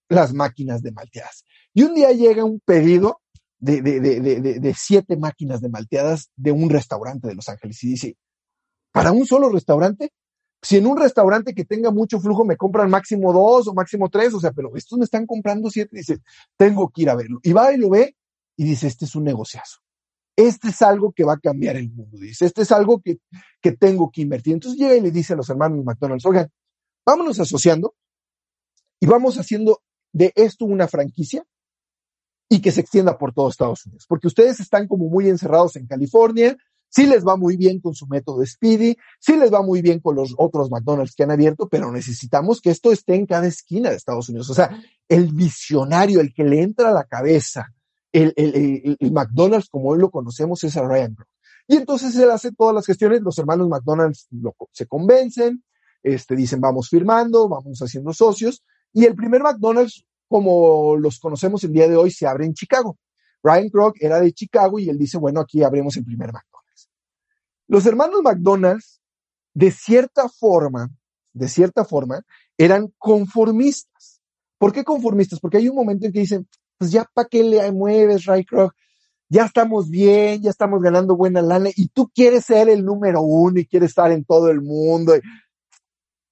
[0.10, 1.44] las máquinas de malteadas.
[1.74, 3.22] Y un día llega un pedido
[3.60, 7.90] de, de, de, de siete máquinas de malteadas de un restaurante de Los Ángeles y
[7.92, 8.18] dice,
[8.94, 10.12] para un solo restaurante.
[10.62, 14.34] Si en un restaurante que tenga mucho flujo me compran máximo dos o máximo tres,
[14.34, 16.20] o sea, pero estos me están comprando siete, dice,
[16.56, 17.40] tengo que ir a verlo.
[17.44, 18.16] Y va y lo ve
[18.56, 19.80] y dice, este es un negociazo.
[20.38, 23.20] Este es algo que va a cambiar el mundo, dice, este es algo que,
[23.62, 24.54] que tengo que invertir.
[24.54, 26.50] Entonces llega y le dice a los hermanos McDonald's, oigan,
[27.06, 27.96] vámonos asociando
[29.02, 29.82] y vamos haciendo
[30.14, 31.44] de esto una franquicia
[32.50, 35.88] y que se extienda por todo Estados Unidos, porque ustedes están como muy encerrados en
[35.88, 36.56] California,
[36.94, 40.16] sí les va muy bien con su método Speedy, sí les va muy bien con
[40.16, 43.96] los otros McDonald's que han abierto, pero necesitamos que esto esté en cada esquina de
[43.96, 44.50] Estados Unidos.
[44.52, 44.80] O sea,
[45.10, 47.74] el visionario, el que le entra a la cabeza,
[48.12, 51.28] el, McDonald's como hoy lo conocemos es a Ryan Kroc.
[51.68, 55.64] Y entonces él hace todas las gestiones, los hermanos McDonald's lo, se convencen,
[56.04, 61.74] este, dicen vamos firmando, vamos haciendo socios, y el primer McDonald's, como los conocemos el
[61.74, 63.00] día de hoy, se abre en Chicago.
[63.42, 66.63] Ryan Kroc era de Chicago y él dice, bueno, aquí abrimos el primer McDonald's.
[67.68, 69.02] Los hermanos McDonald's,
[69.54, 70.90] de cierta forma,
[71.34, 72.22] de cierta forma,
[72.58, 74.22] eran conformistas.
[74.58, 75.40] ¿Por qué conformistas?
[75.40, 76.48] Porque hay un momento en que dicen,
[76.78, 78.74] pues ya para qué le mueves, Ryan Kroc,
[79.30, 83.60] ya estamos bien, ya estamos ganando buena lana y tú quieres ser el número uno
[83.60, 85.14] y quieres estar en todo el mundo.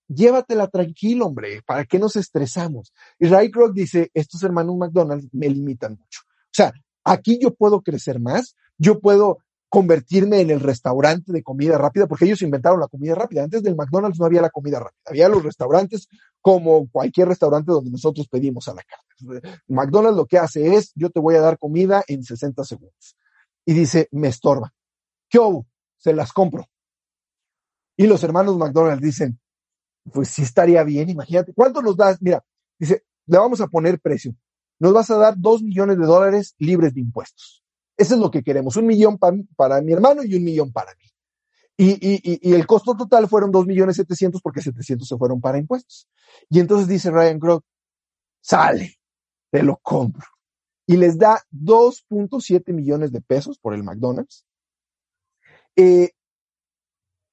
[0.08, 2.94] Llévatela tranquilo, hombre, ¿para qué nos estresamos?
[3.18, 6.22] Y Ray Kroc dice, estos hermanos McDonald's me limitan mucho.
[6.26, 9.40] O sea, aquí yo puedo crecer más, yo puedo
[9.72, 13.46] convertirme en el restaurante de comida rápida, porque ellos inventaron la comida rápida.
[13.46, 16.10] Antes del McDonald's no había la comida rápida, había los restaurantes
[16.42, 19.48] como cualquier restaurante donde nosotros pedimos a la carta.
[19.70, 23.16] McDonald's lo que hace es, yo te voy a dar comida en 60 segundos.
[23.66, 24.74] Y dice, me estorba.
[25.30, 25.66] ¿Qué hubo?
[25.96, 26.68] Se las compro.
[27.96, 29.40] Y los hermanos McDonald's dicen,
[30.12, 31.54] pues sí estaría bien, imagínate.
[31.54, 32.22] ¿Cuánto nos das?
[32.22, 32.44] Mira,
[32.78, 34.36] dice, le vamos a poner precio.
[34.80, 37.64] Nos vas a dar dos millones de dólares libres de impuestos.
[37.98, 41.12] Eso es lo que queremos, un millón para mi hermano y un millón para mí.
[41.84, 46.08] Y, el costo total fueron dos millones setecientos porque setecientos se fueron para impuestos.
[46.50, 47.66] Y entonces dice Ryan Kroc,
[48.40, 49.00] sale,
[49.50, 50.28] te lo compro.
[50.86, 54.46] Y les da 2.7 millones de pesos por el McDonald's.
[55.76, 56.12] Eh,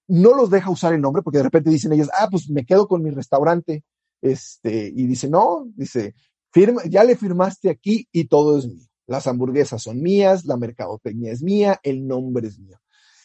[0.07, 2.89] no los deja usar el nombre porque de repente dicen ellos, ah, pues me quedo
[2.89, 3.85] con mi restaurante.
[4.23, 6.15] Este, y dice, no, dice,
[6.51, 8.88] firma, ya le firmaste aquí y todo es mío.
[9.09, 12.79] Las hamburguesas son mías, la mercadotecnia es mía, el nombre es mío.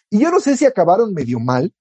[0.10, 1.74] Y yo no sé si acabaron medio mal,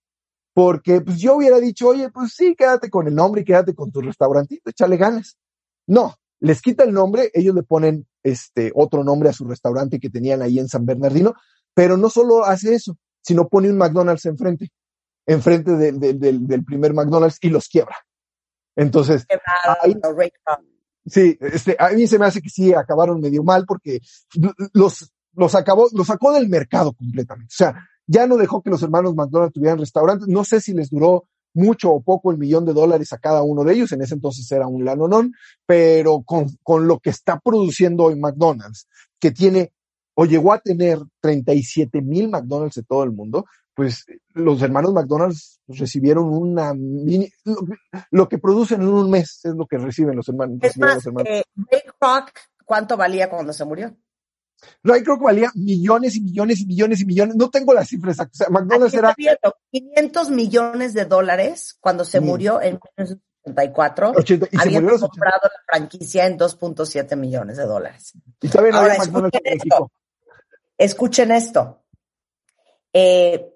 [0.53, 3.93] porque pues yo hubiera dicho, oye, pues sí, quédate con el nombre y quédate con
[3.93, 5.39] tu restaurantito, échale ganas.
[5.87, 10.11] No, les quita el nombre, ellos le ponen este otro nombre a su restaurante que
[10.11, 11.35] tenían ahí en San Bernardino,
[11.73, 14.73] pero no solo hace eso, sino pone un McDonald's enfrente,
[15.27, 17.97] enfrente del primer McDonald's y los quiebra.
[18.75, 19.27] Entonces,
[19.81, 19.95] ahí,
[21.05, 24.01] Sí, este, a mí se me hace que sí acabaron medio mal porque
[24.73, 27.53] los, los acabó, los sacó del mercado completamente.
[27.53, 27.75] O sea,
[28.07, 30.29] ya no dejó que los hermanos McDonald's tuvieran restaurantes.
[30.29, 33.65] No sé si les duró mucho o poco el millón de dólares a cada uno
[33.65, 33.93] de ellos.
[33.93, 35.33] En ese entonces era un lanonón,
[35.67, 38.89] pero con, con lo que está produciendo hoy McDonald's,
[39.19, 39.73] que tiene
[40.15, 44.05] o llegó a tener 37 mil McDonald's de todo el mundo, pues
[44.35, 47.33] los hermanos McDonald's recibieron una mini,
[48.11, 50.59] lo, que producen en un mes es lo que reciben los hermanos.
[50.61, 52.31] Es más, eh, Ray Kroc,
[52.65, 53.97] ¿cuánto valía cuando se murió?
[54.83, 57.37] Ray Kroc valía millones y millones y millones y millones.
[57.37, 59.15] No tengo las cifras O sea, McDonald's era...
[59.71, 64.13] 500 millones de dólares cuando se murió en 1984.
[64.61, 68.13] habían comprado la franquicia en 2.7 millones de dólares.
[68.41, 69.93] Y saben, Ahora, escuchen esto.
[70.77, 71.83] Escuchen esto.
[72.93, 73.52] Eh,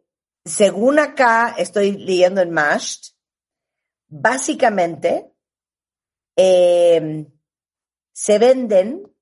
[0.47, 3.15] según acá estoy leyendo en Mashed,
[4.07, 5.33] básicamente
[6.37, 7.27] eh,
[8.13, 9.13] se venden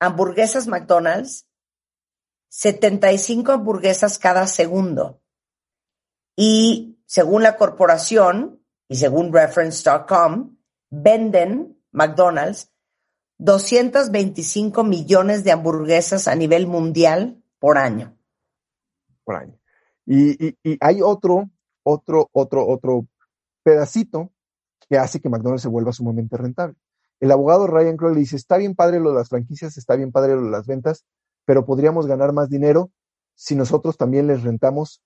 [0.00, 1.46] hamburguesas McDonald's,
[2.48, 5.20] 75 hamburguesas cada segundo.
[6.36, 10.56] Y según la corporación y según reference.com,
[10.90, 12.72] venden McDonald's
[13.38, 18.16] 225 millones de hamburguesas a nivel mundial por año.
[19.24, 19.63] Por año.
[20.06, 21.50] Y, hay otro,
[21.82, 23.06] otro, otro, otro
[23.62, 24.30] pedacito
[24.88, 26.76] que hace que McDonald's se vuelva sumamente rentable.
[27.20, 30.12] El abogado Ryan Crow le dice, está bien padre lo de las franquicias, está bien
[30.12, 31.04] padre lo de las ventas,
[31.46, 32.90] pero podríamos ganar más dinero
[33.34, 35.02] si nosotros también les rentamos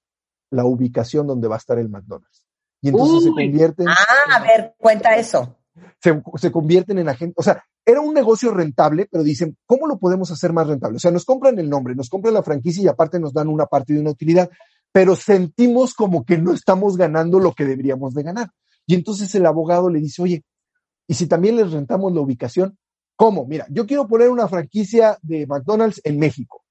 [0.50, 2.44] la ubicación donde va a estar el McDonald's.
[2.80, 3.88] Y entonces se convierten...
[3.88, 5.56] Ah, a ver, cuenta eso.
[6.00, 9.98] Se, se convierten en agentes, o sea, era un negocio rentable, pero dicen, ¿cómo lo
[9.98, 10.96] podemos hacer más rentable?
[10.96, 13.66] O sea, nos compran el nombre, nos compran la franquicia y aparte nos dan una
[13.66, 14.50] parte de una utilidad
[14.92, 18.50] pero sentimos como que no estamos ganando lo que deberíamos de ganar.
[18.86, 20.44] Y entonces el abogado le dice, oye,
[21.06, 22.78] ¿y si también les rentamos la ubicación?
[23.16, 23.46] ¿Cómo?
[23.46, 26.64] Mira, yo quiero poner una franquicia de McDonald's en México.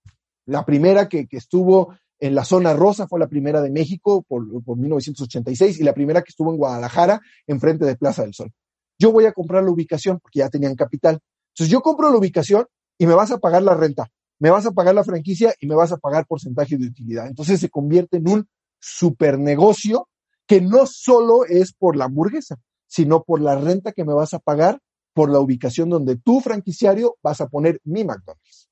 [0.46, 4.78] La primera que, estuvo en la zona rosa fue la primera de México por, por
[4.78, 8.52] 1986 y la primera que estuvo en Guadalajara, enfrente de Plaza del Sol.
[8.98, 11.20] Yo voy a comprar la ubicación porque ya tenían capital.
[11.50, 12.66] Entonces yo compro la ubicación
[12.98, 15.76] y me vas a pagar la renta me vas a pagar la franquicia y me
[15.76, 17.28] vas a pagar porcentaje de utilidad.
[17.28, 20.08] Entonces se convierte en un super negocio
[20.46, 24.40] que no solo es por la hamburguesa, sino por la renta que me vas a
[24.40, 24.80] pagar
[25.14, 28.70] por la ubicación donde tu franquiciario vas a poner mi McDonald's.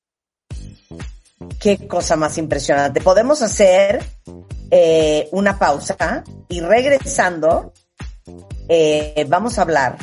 [1.60, 3.02] Qué cosa más impresionante.
[3.02, 4.06] Podemos hacer
[4.72, 7.74] eh, una pausa y regresando
[8.70, 9.98] eh, vamos a hablar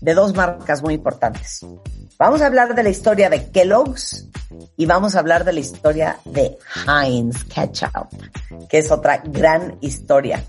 [0.00, 1.60] de dos marcas muy importantes.
[2.20, 4.26] Vamos a hablar de la historia de Kellogg's
[4.76, 8.08] y vamos a hablar de la historia de Heinz Ketchup,
[8.68, 10.44] que es otra gran historia.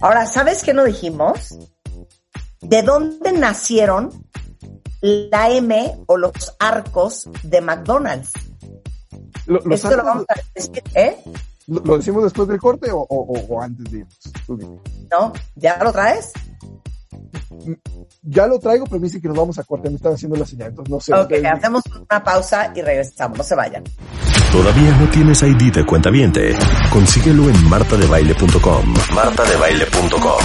[0.00, 1.58] Ahora, ¿sabes qué no dijimos?
[2.62, 4.10] ¿De dónde nacieron
[5.02, 8.32] la M o los arcos de McDonald's?
[9.44, 11.22] Lo, los Esto lo vamos a decir, ¿eh?
[11.66, 14.80] ¿lo- decimos después del corte o, o- antes de irnos?
[15.10, 15.34] ¿No?
[15.54, 16.32] ¿Ya lo traes?
[18.22, 19.88] Ya lo traigo, pero me dice que nos vamos a corte.
[19.90, 21.12] Me están haciendo la señal, entonces no sé.
[21.14, 23.38] Ok, Ustedes- hacemos una pausa y regresamos.
[23.38, 23.84] No se vayan.
[24.52, 26.56] ¿Todavía no tienes ID de cuentaviente?
[26.92, 28.94] Consíguelo en martadebaile.com.
[29.14, 30.40] martadebaile.com.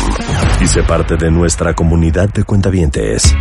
[0.61, 3.33] Y sé parte de nuestra comunidad de cuentavientes.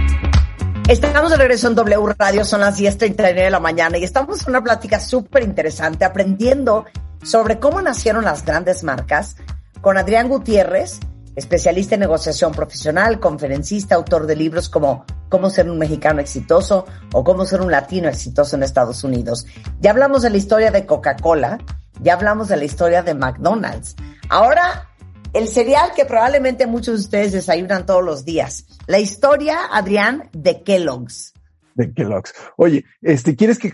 [0.89, 4.51] Estamos de regreso en W Radio, son las 10.39 de la mañana y estamos en
[4.51, 6.85] una plática súper interesante aprendiendo
[7.23, 9.37] sobre cómo nacieron las grandes marcas
[9.81, 11.01] con Adrián Gutiérrez,
[11.37, 17.25] especialista en negociación profesional, conferencista, autor de libros como Cómo ser un mexicano exitoso o
[17.25, 19.47] Cómo ser un latino exitoso en Estados Unidos.
[19.81, 21.59] Ya hablamos de la historia de Coca-Cola,
[22.01, 23.97] ya hablamos de la historia de McDonald's.
[24.29, 24.91] Ahora,
[25.33, 28.67] el cereal que probablemente muchos de ustedes desayunan todos los días.
[28.87, 31.33] La historia, Adrián, de Kellogg's.
[31.75, 32.33] de Kellogg's.
[32.57, 33.73] Oye, este, ¿quieres que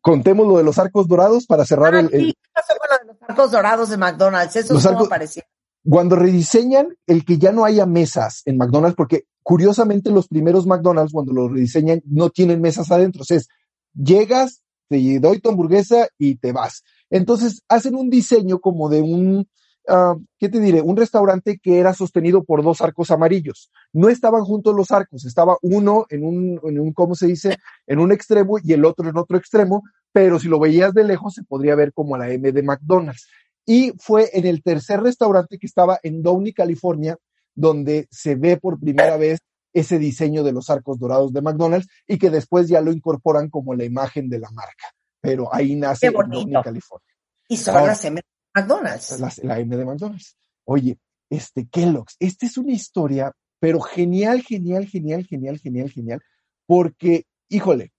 [0.00, 2.88] contemos lo de los arcos dorados para cerrar Ah, el, el- sí, ¿qué pasó con
[2.90, 4.56] lo de los arcos dorados de McDonald's?
[4.56, 5.44] Eso Los es como parecía.
[5.84, 11.12] Cuando rediseñan el que ya no haya mesas en McDonald's, porque curiosamente los primeros McDonald's
[11.12, 13.48] cuando los rediseñan no tienen mesas adentro, o sea, es,
[13.94, 16.82] llegas, te doy tu hamburguesa y te vas.
[17.10, 19.48] Entonces hacen un diseño como de un,
[19.88, 20.80] ah, ¿qué te diré?
[20.80, 23.70] Un restaurante que era sostenido por dos arcos amarillos.
[23.92, 27.56] No estaban juntos los arcos, estaba uno en un, en un, ¿cómo se dice?
[27.86, 31.34] En un extremo y el otro en otro extremo, pero si lo veías de lejos
[31.34, 33.26] se podría ver como la M de McDonald's
[33.66, 37.16] y fue en el tercer restaurante que estaba en Downey, California,
[37.54, 39.40] donde se ve por primera vez
[39.72, 43.74] ese diseño de los arcos dorados de McDonald's y que después ya lo incorporan como
[43.74, 44.86] la imagen de la marca.
[45.20, 46.12] Pero ahí nace en.
[46.12, 47.08] Downey, California,
[47.48, 49.20] Y son Ahora- las M de McDonald's.
[49.20, 50.36] la, la M de McDonald's.
[50.64, 50.98] Oye,
[51.30, 56.20] este Kellogg's, esta es una historia, pero genial, genial, genial, genial, genial, genial,
[56.66, 57.92] porque, híjole,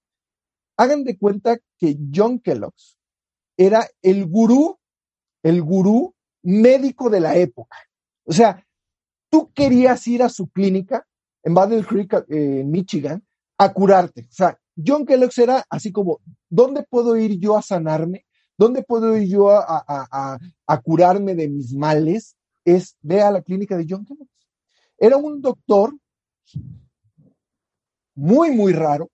[0.78, 2.97] hagan de cuenta que John Kellogg's
[3.58, 4.78] era el gurú,
[5.44, 7.78] el gurú médico de la época.
[8.26, 8.66] O sea,
[9.30, 11.06] tú querías ir a su clínica
[11.44, 13.24] en Battle Creek, eh, en Michigan,
[13.58, 14.22] a curarte.
[14.22, 18.26] O sea, John Kellogg's era así como, ¿dónde puedo ir yo a sanarme?
[18.58, 22.36] ¿Dónde puedo ir yo a, a- a- curarme de mis males?
[22.66, 24.30] Es, ve a la clínica de John Kellogg's.
[24.98, 25.94] Era un doctor
[28.16, 29.10] muy, muy raro,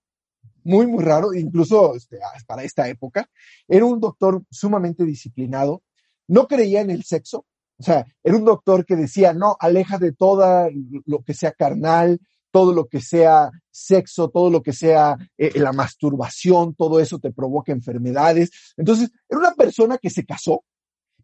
[0.63, 3.30] muy, muy raro, incluso este, para esta época.
[3.68, 5.82] Era un doctor sumamente disciplinado,
[6.30, 7.46] no creía en el sexo,
[7.80, 10.70] o sea, era un doctor que decía, no, aleja de todo
[11.06, 12.20] lo que sea carnal,
[12.52, 17.32] todo lo que sea sexo, todo lo que sea eh, la masturbación, todo eso te
[17.32, 18.74] provoca enfermedades.
[18.76, 20.63] Entonces, era una persona que se casó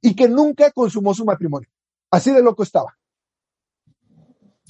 [0.02, 1.70] y que nunca consumó su matrimonio.
[2.10, 2.98] Así de loco estaba.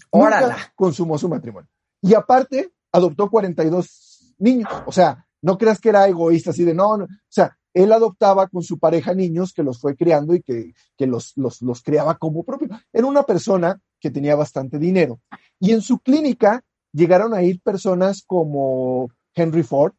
[0.09, 0.47] Órala.
[0.47, 1.69] Nunca consumó su matrimonio.
[2.01, 4.69] Y aparte, adoptó 42 niños.
[4.85, 7.05] O sea, no creas que era egoísta, así de no, no.
[7.05, 11.05] O sea, él adoptaba con su pareja niños que los fue criando y que, que
[11.05, 12.69] los, los, los criaba como propio.
[12.91, 15.19] Era una persona que tenía bastante dinero.
[15.59, 19.91] Y en su clínica llegaron a ir personas como Henry Ford,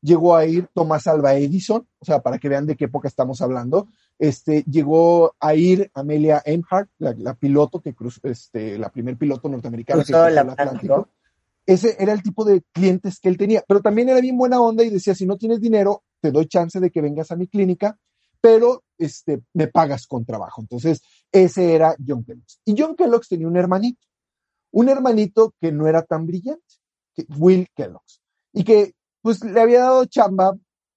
[0.00, 3.42] llegó a ir Thomas Alva Edison, o sea, para que vean de qué época estamos
[3.42, 3.88] hablando.
[4.20, 9.48] Este, llegó a ir Amelia Earhart, la, la piloto que cruzó, este, la primer piloto
[9.48, 10.94] norteamericana que Cruzó cruzó el el Atlántico.
[10.94, 11.08] Atlántico.
[11.66, 14.84] Ese era el tipo de clientes que él tenía, pero también era bien buena onda
[14.84, 17.98] y decía, si no tienes dinero, te doy chance de que vengas a mi clínica,
[18.40, 20.60] pero este, me pagas con trabajo.
[20.60, 21.02] Entonces,
[21.32, 22.60] ese era John Kellogg's.
[22.64, 24.06] Y John Kellogg's tenía un hermanito,
[24.72, 26.76] un hermanito que no era tan brillante,
[27.14, 28.20] que Will Kellogg's,
[28.52, 30.56] y que pues le había dado chamba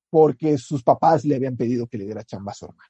[0.10, 2.90] porque sus papás le habían pedido que le diera chamba a su hermano.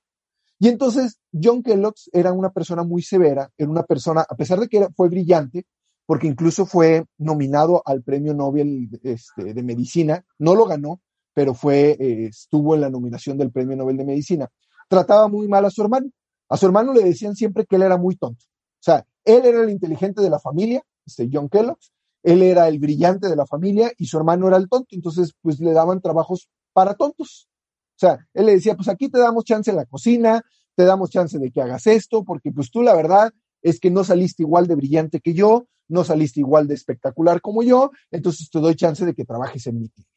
[0.60, 4.67] Y entonces John Kellogg's era una persona muy severa, era una persona, a pesar de
[4.67, 5.65] que era, fue brillante,
[6.06, 11.02] porque incluso fue nominado al premio Nobel este, de Medicina, no lo ganó,
[11.34, 14.50] pero fue, eh, estuvo en la nominación del premio Nobel de Medicina.
[14.88, 16.10] Trataba muy mal a su hermano.
[16.50, 18.43] A su hermano le decían siempre que él era muy tonto.
[18.45, 21.93] O sea, él era el inteligente de la familia, este John Kellogg's,
[22.24, 24.95] él era el brillante de la familia y su hermano era el tonto.
[24.95, 27.47] Entonces, pues le daban trabajos para tontos.
[27.95, 30.43] O sea, él le decía, pues aquí te damos chance en la cocina,
[30.76, 33.32] te damos chance de que hagas esto, porque pues tú la verdad
[33.62, 37.64] es que no saliste igual de brillante que yo, no saliste igual de espectacular como
[37.64, 40.11] yo, entonces te doy chance de que trabajes en mi clínica.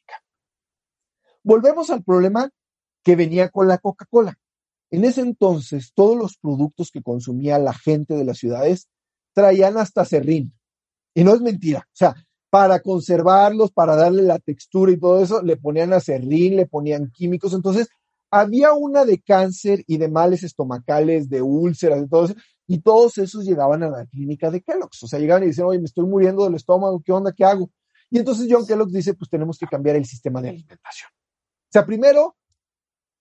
[1.45, 2.49] Volvemos al problema
[3.03, 4.35] que venía con la Coca-Cola.
[4.89, 8.89] En ese entonces, todos los productos que consumía la gente de las ciudades
[9.31, 10.55] traían hasta serrín.
[11.13, 11.81] Y no es mentira.
[11.81, 12.15] O sea,
[12.49, 17.53] para conservarlos, para darle la textura y todo eso, le ponían acerrín, le ponían químicos.
[17.53, 17.89] Entonces,
[18.31, 22.35] había una de cáncer y de males estomacales, de úlceras, de todo eso,
[22.65, 25.03] y todos esos llegaban a la clínica de Kellogg's.
[25.03, 27.31] O sea, llegaban y decían, oye, me estoy muriendo del estómago, ¿qué onda?
[27.31, 27.69] ¿Qué hago?
[28.09, 31.11] Y entonces John Kellogg dice, pues tenemos que cambiar el sistema de alimentación.
[31.75, 32.37] O sea, primero,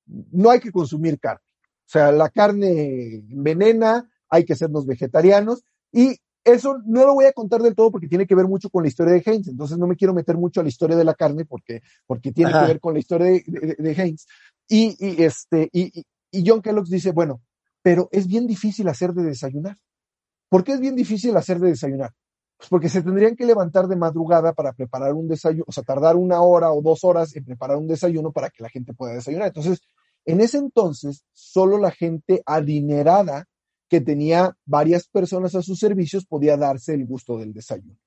[0.06, 1.42] no hay que consumir carne.
[1.86, 7.32] O sea, la carne envenena, hay que hacernos vegetarianos y eso no lo voy a
[7.32, 9.88] contar del todo porque tiene que ver mucho con la historia de Heinz, entonces no
[9.88, 12.60] me quiero meter mucho a la historia de la carne porque, porque tiene Ajá.
[12.60, 14.24] que ver con la historia de, de, de Heinz.
[14.68, 17.42] Y, y, este, y- y John Kellogg dice, bueno,
[17.82, 19.78] pero es bien difícil hacer de desayunar.
[20.48, 22.12] ¿Por qué es bien difícil hacer de desayunar?
[22.64, 26.16] Pues porque se tendrían que levantar de madrugada para preparar un desayuno, o sea, tardar
[26.16, 29.48] una hora o dos horas en preparar un desayuno para que la gente pueda desayunar.
[29.48, 29.82] Entonces,
[30.24, 33.44] en ese entonces, solo la gente adinerada
[33.86, 37.98] que tenía varias personas a sus servicios podía darse el gusto del desayuno.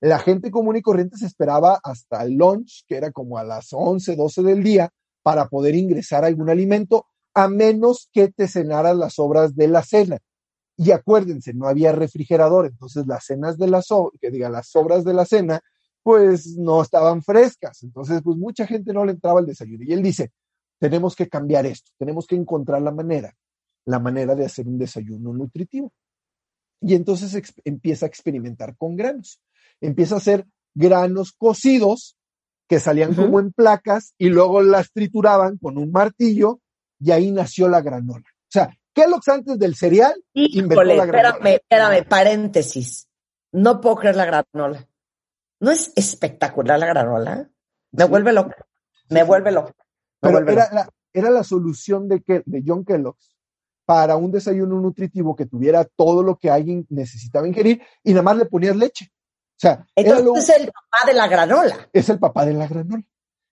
[0.00, 3.68] La gente común y corriente se esperaba hasta el lunch, que era como a las
[3.72, 4.90] 11, 12 del día,
[5.22, 10.18] para poder ingresar algún alimento, a menos que te cenaras las sobras de la cena.
[10.80, 15.04] Y acuérdense, no había refrigerador, entonces las cenas de la so que diga las sobras
[15.04, 15.60] de la cena,
[16.04, 17.82] pues no estaban frescas.
[17.82, 19.82] Entonces, pues mucha gente no le entraba al desayuno.
[19.84, 20.30] Y él dice,
[20.78, 23.34] tenemos que cambiar esto, tenemos que encontrar la manera,
[23.86, 25.92] la manera de hacer un desayuno nutritivo.
[26.80, 29.40] Y entonces empieza a experimentar con granos.
[29.80, 32.16] Empieza a hacer granos cocidos
[32.68, 36.60] que salían como en placas y luego las trituraban con un martillo
[37.00, 38.26] y ahí nació la granola.
[38.28, 38.70] O sea,
[39.02, 43.08] Kellogg's antes del cereal Híjole, la espérame, espérame, paréntesis.
[43.52, 44.86] No puedo creer la granola.
[45.60, 47.50] ¿No es espectacular la granola?
[47.92, 48.10] Me Sí.
[48.10, 48.56] vuelve loca.
[49.10, 49.72] Me vuelve loca.
[49.76, 49.84] Me
[50.20, 50.74] Pero vuelve era loca.
[50.74, 53.34] la, era la solución de, que, de John Kellogg's
[53.84, 58.36] para un desayuno nutritivo que tuviera todo lo que alguien necesitaba ingerir y nada más
[58.36, 59.06] le ponías leche.
[59.10, 61.88] O sea, lo- Entonces es el papá de la granola.
[61.92, 63.02] es el papá de la granola.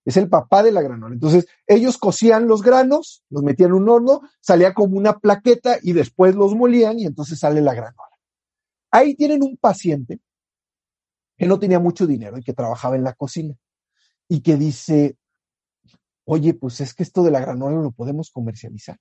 [0.07, 1.15] Es el papá de la granola.
[1.15, 5.93] Entonces, ellos cocían los granos, los metían en un horno, salía como una plaqueta y
[5.93, 8.17] después los molían y entonces sale la granola.
[8.93, 10.21] Ahí tienen un paciente
[11.37, 13.55] que no tenía mucho dinero y que trabajaba en la cocina
[14.29, 15.17] y que dice,
[16.25, 18.99] oye, pues es que esto de la granola lo podemos comercializar.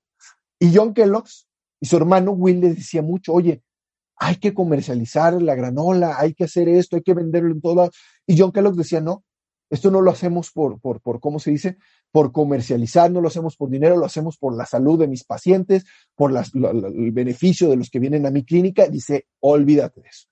[0.60, 1.48] Y John Kellogg's
[1.80, 3.62] y su hermano Will le decía mucho, oye,
[4.18, 7.92] hay que comercializar la granola, hay que hacer esto, hay que venderlo en todo lado.
[8.26, 9.25] Y John Kellogg decía, no,
[9.70, 11.78] esto no lo hacemos por, por, por, ¿cómo se dice?
[12.12, 15.86] Por comercializar, no lo hacemos por dinero, lo hacemos por la salud de mis pacientes,
[16.16, 18.88] por las- el beneficio de los que vienen a mi clínica.
[18.88, 20.28] Dice, olvídate de eso.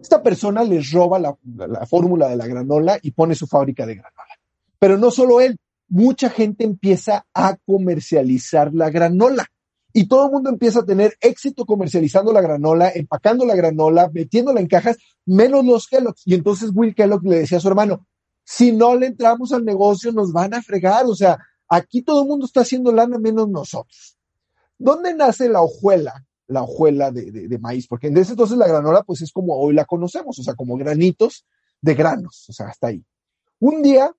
[0.00, 3.86] Esta persona les roba la, la- la fórmula de la granola y pone su fábrica
[3.86, 4.34] de granola.
[4.78, 5.56] Pero no solo él,
[5.88, 9.46] mucha gente empieza a comercializar la granola.
[9.92, 14.60] Y todo el mundo empieza a tener éxito comercializando la granola, empacando la granola, metiéndola
[14.60, 16.22] en cajas, menos los Kellogg's.
[16.26, 18.06] Y entonces Will Kellogg le decía a su hermano,
[18.50, 21.04] si no le entramos al negocio, nos van a fregar.
[21.04, 21.38] O sea,
[21.68, 24.16] aquí todo el mundo está haciendo lana menos nosotros.
[24.78, 26.24] ¿Dónde nace la hojuela?
[26.46, 30.38] La hojuela de, maíz, porque desde entonces la granola, pues es como hoy la conocemos,
[30.38, 31.44] o sea, como granitos
[31.82, 33.04] de granos, o sea, hasta ahí.
[33.60, 34.14] Un día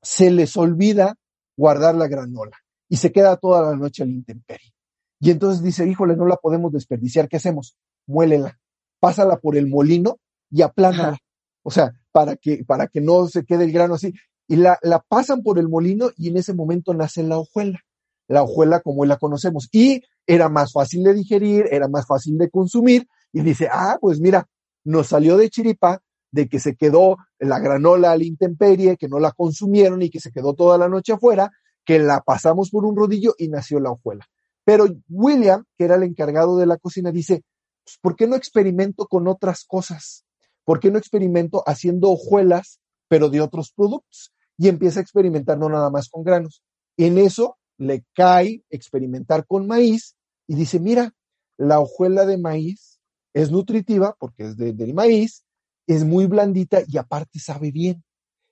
[0.00, 1.16] se les olvida
[1.56, 2.56] guardar la granola
[2.88, 4.72] y se queda toda la noche al intemperie.
[5.18, 7.76] Y entonces dice, híjole, no la podemos desperdiciar, ¿qué hacemos?
[8.06, 8.60] Muélela,
[9.00, 10.20] pásala por el molino
[10.52, 11.18] y aplánala.
[11.64, 14.12] O sea, para que, para que no se quede el grano así.
[14.46, 17.80] Y la, la pasan por el molino y en ese momento nace la hojuela.
[18.28, 19.68] La hojuela como la conocemos.
[19.72, 23.08] Y era más fácil de digerir, era más fácil de consumir.
[23.32, 24.46] Y dice, ah, pues mira,
[24.84, 26.00] nos salió de chiripa
[26.30, 30.30] de que se quedó la granola al intemperie, que no la consumieron y que se
[30.30, 31.50] quedó toda la noche afuera,
[31.84, 34.26] que la pasamos por un rodillo y nació la hojuela.
[34.64, 37.44] Pero William, que era el encargado de la cocina, dice,
[37.84, 40.24] pues, ¿por qué no experimento con otras cosas?
[40.64, 44.32] ¿Por qué no experimento haciendo hojuelas, pero de otros productos?
[44.56, 46.62] Y empieza a experimentar no nada más con granos.
[46.96, 51.12] En eso le cae experimentar con maíz y dice, mira,
[51.56, 53.00] la hojuela de maíz
[53.34, 55.44] es nutritiva porque es de- del maíz,
[55.86, 58.04] es muy blandita y aparte sabe bien.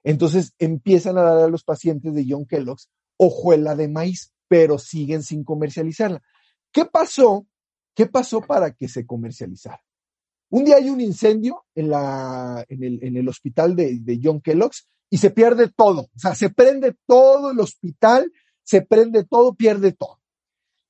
[0.04, 5.22] Entonces empiezan a dar a los pacientes de John Kellogg's hojuela de maíz, pero siguen
[5.22, 6.20] sin comercializarla.
[6.72, 7.46] ¿Qué pasó?
[7.94, 9.80] ¿Qué pasó para que se comercializara?
[10.52, 15.70] Un día hay un incendio en, el, hospital de, de John Kellogg's y se pierde
[15.74, 16.10] todo.
[16.14, 18.30] O sea, se prende todo el hospital,
[18.62, 20.20] se prende todo, pierde todo.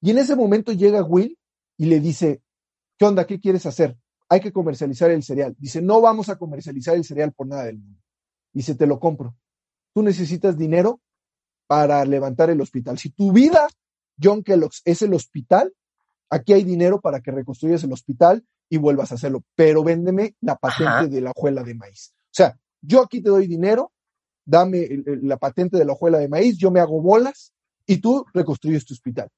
[0.01, 1.39] Y en ese momento llega Will
[1.79, 2.43] y le dice,
[2.99, 3.25] ¿qué onda?
[3.25, 3.97] ¿Qué quieres hacer?
[4.29, 5.55] Hay que comercializar el cereal.
[5.57, 8.01] Dice, no vamos a comercializar el cereal por nada del mundo.
[8.53, 9.37] Dice, te lo compro.
[9.95, 11.01] Tú necesitas dinero
[11.69, 12.99] para levantar el hospital.
[12.99, 13.69] Si tu vida,
[14.21, 15.73] John Kellogg's, es el hospital,
[16.33, 19.45] aquí hay dinero para que reconstruyas el hospital y vuelvas a hacerlo.
[19.55, 21.07] Pero véndeme la patente Ajá.
[21.07, 22.13] de la hojuela de maíz.
[22.25, 23.93] O sea, yo aquí te doy dinero,
[24.45, 27.53] dame el- el- la patente de la hojuela de maíz, yo me hago bolas
[27.87, 29.29] y tú reconstruyes tu hospital.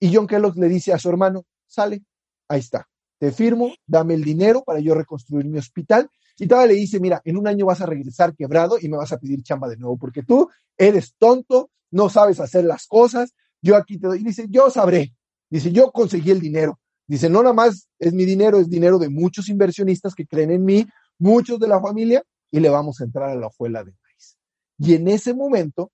[0.00, 2.02] Y John Kellogg le dice a su hermano, sale,
[2.48, 2.88] ahí está,
[3.18, 6.08] te firmo, dame el dinero para yo reconstruir mi hospital.
[6.38, 9.12] Y todavía le dice, mira, en un año vas a regresar quebrado y me vas
[9.12, 13.74] a pedir chamba de nuevo, porque tú eres tonto, no sabes hacer las cosas, yo
[13.76, 14.20] aquí te doy.
[14.20, 15.14] Y dice, yo sabré.
[15.50, 16.78] Dice, yo conseguí el dinero.
[17.06, 20.64] Dice, no nada más es mi dinero, es dinero de muchos inversionistas que creen en
[20.64, 20.86] mí,
[21.18, 24.36] muchos de la familia, y le vamos a entrar a la hojuela de maíz.
[24.78, 25.90] Y en ese momento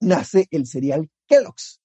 [0.00, 1.80] nace el cereal Kellogg's.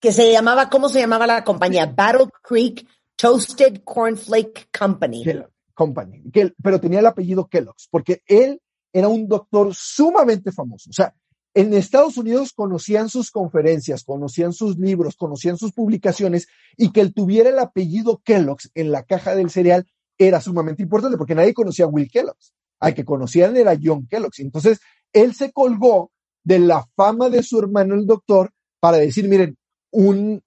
[0.00, 1.86] Que se llamaba, ¿cómo se llamaba la compañía?
[1.86, 2.86] Battle Creek
[3.16, 5.24] Toasted Cornflake Company.
[5.24, 6.22] Kellogg Company,
[6.62, 8.60] pero tenía el apellido Kellogg's, porque él
[8.92, 10.90] era un doctor sumamente famoso.
[10.90, 11.14] O sea,
[11.54, 17.14] en Estados Unidos conocían sus conferencias, conocían sus libros, conocían sus publicaciones, y que él
[17.14, 19.86] tuviera el apellido Kellogg's en la caja del cereal
[20.18, 22.52] era sumamente importante, porque nadie conocía a Will Kellogg's.
[22.80, 24.40] Al que conocían era John Kellogg's.
[24.40, 24.80] Entonces,
[25.12, 26.10] él se colgó
[26.42, 28.50] de la fama de su hermano el doctor
[28.80, 29.56] para decir, miren,
[29.90, 30.42] un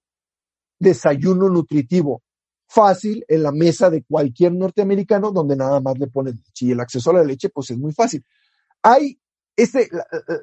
[0.78, 2.22] desayuno nutritivo
[2.68, 6.80] fácil en la mesa de cualquier norteamericano donde nada más le ponen leche y el
[6.80, 8.22] acceso a la leche pues es muy fácil.
[8.82, 9.18] Hay
[9.58, 9.88] este,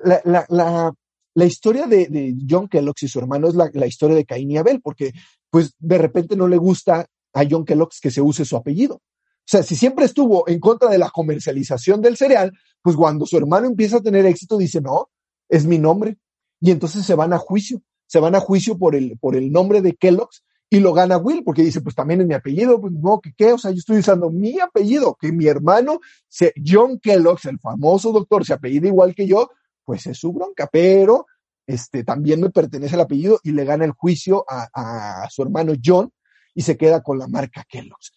[0.03, 0.93] la, la, la,
[1.33, 4.51] la, historia de, de, John Kellogg y su hermano es la, la, historia de Caín
[4.51, 5.13] y Abel porque
[5.49, 8.95] pues de repente no le gusta a John Kellogg que se use su apellido.
[8.95, 12.51] O sea, si siempre estuvo en contra de la comercialización del cereal,
[12.81, 15.09] pues cuando su hermano empieza a tener éxito dice, no,
[15.49, 16.17] es mi nombre.
[16.59, 19.81] Y entonces se van a juicio, se van a juicio por el, por el nombre
[19.81, 20.43] de Kellogg's
[20.75, 23.53] y lo gana Will, porque dice, pues también es mi apellido, pues no, que qué,
[23.53, 26.01] o sea, yo estoy usando mi apellido, que mi hermano,
[26.65, 29.51] John Kellogg, el famoso doctor, se apellida igual que yo,
[29.85, 31.27] pues es su bronca, pero
[31.65, 34.67] este, también me pertenece el apellido y le gana el juicio a,
[35.23, 36.11] a su hermano John
[36.53, 38.11] y se queda con la marca Kellogg's.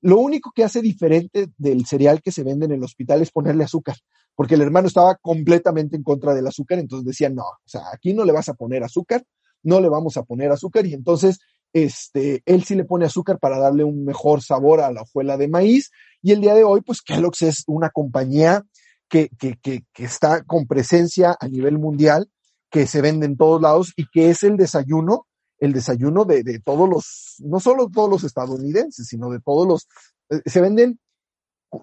[0.00, 3.64] Lo único que hace diferente del cereal que se vende en el hospital es ponerle
[3.64, 3.96] azúcar,
[4.36, 8.14] porque el hermano estaba completamente en contra del azúcar, entonces decían, no, o sea, aquí
[8.14, 9.24] no le vas a poner azúcar,
[9.64, 11.40] no le vamos a poner azúcar, y entonces
[11.74, 15.48] este, él sí le pone azúcar para darle un mejor sabor a la hojuela de
[15.48, 15.90] maíz.
[16.22, 18.64] Y el día de hoy, pues Kellogg's es una compañía
[19.08, 22.30] que, que, que, que, está con presencia a nivel mundial,
[22.70, 25.26] que se vende en todos lados y que es el desayuno,
[25.58, 29.88] el desayuno de, de todos los, no solo todos los estadounidenses, sino de todos los,
[30.30, 31.00] eh, se venden,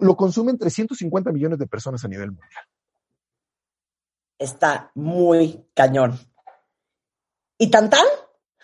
[0.00, 2.64] lo consumen 350 millones de personas a nivel mundial.
[4.38, 6.18] Está muy cañón.
[7.58, 8.06] ¿Y tan tan?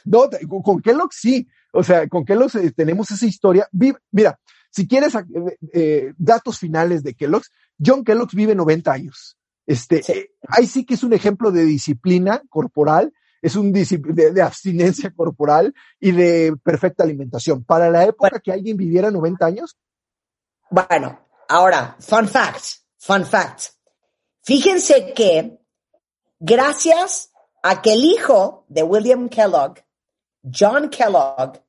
[0.04, 0.28] No,
[0.62, 1.48] con, Kellogg sí.
[1.72, 3.68] O sea, con Kellogg eh, tenemos esa historia.
[3.72, 4.38] Vive, mira,
[4.70, 7.42] si quieres eh, eh, datos finales de Kellogg,
[7.84, 9.36] John Kellogg vive 90 años.
[9.66, 10.12] Este, sí.
[10.12, 13.84] eh, ahí sí que es un ejemplo de disciplina corporal, es un de,
[14.32, 17.64] de, abstinencia corporal y de perfecta alimentación.
[17.64, 19.78] Para la época bueno, que alguien viviera 90 años.
[20.70, 22.64] Bueno, ahora, fun fact,
[22.98, 23.74] fun fact.
[24.42, 25.60] Fíjense que
[26.40, 27.30] gracias
[27.62, 29.84] a que el hijo de William Kellogg
[30.52, 31.62] John Kellogg,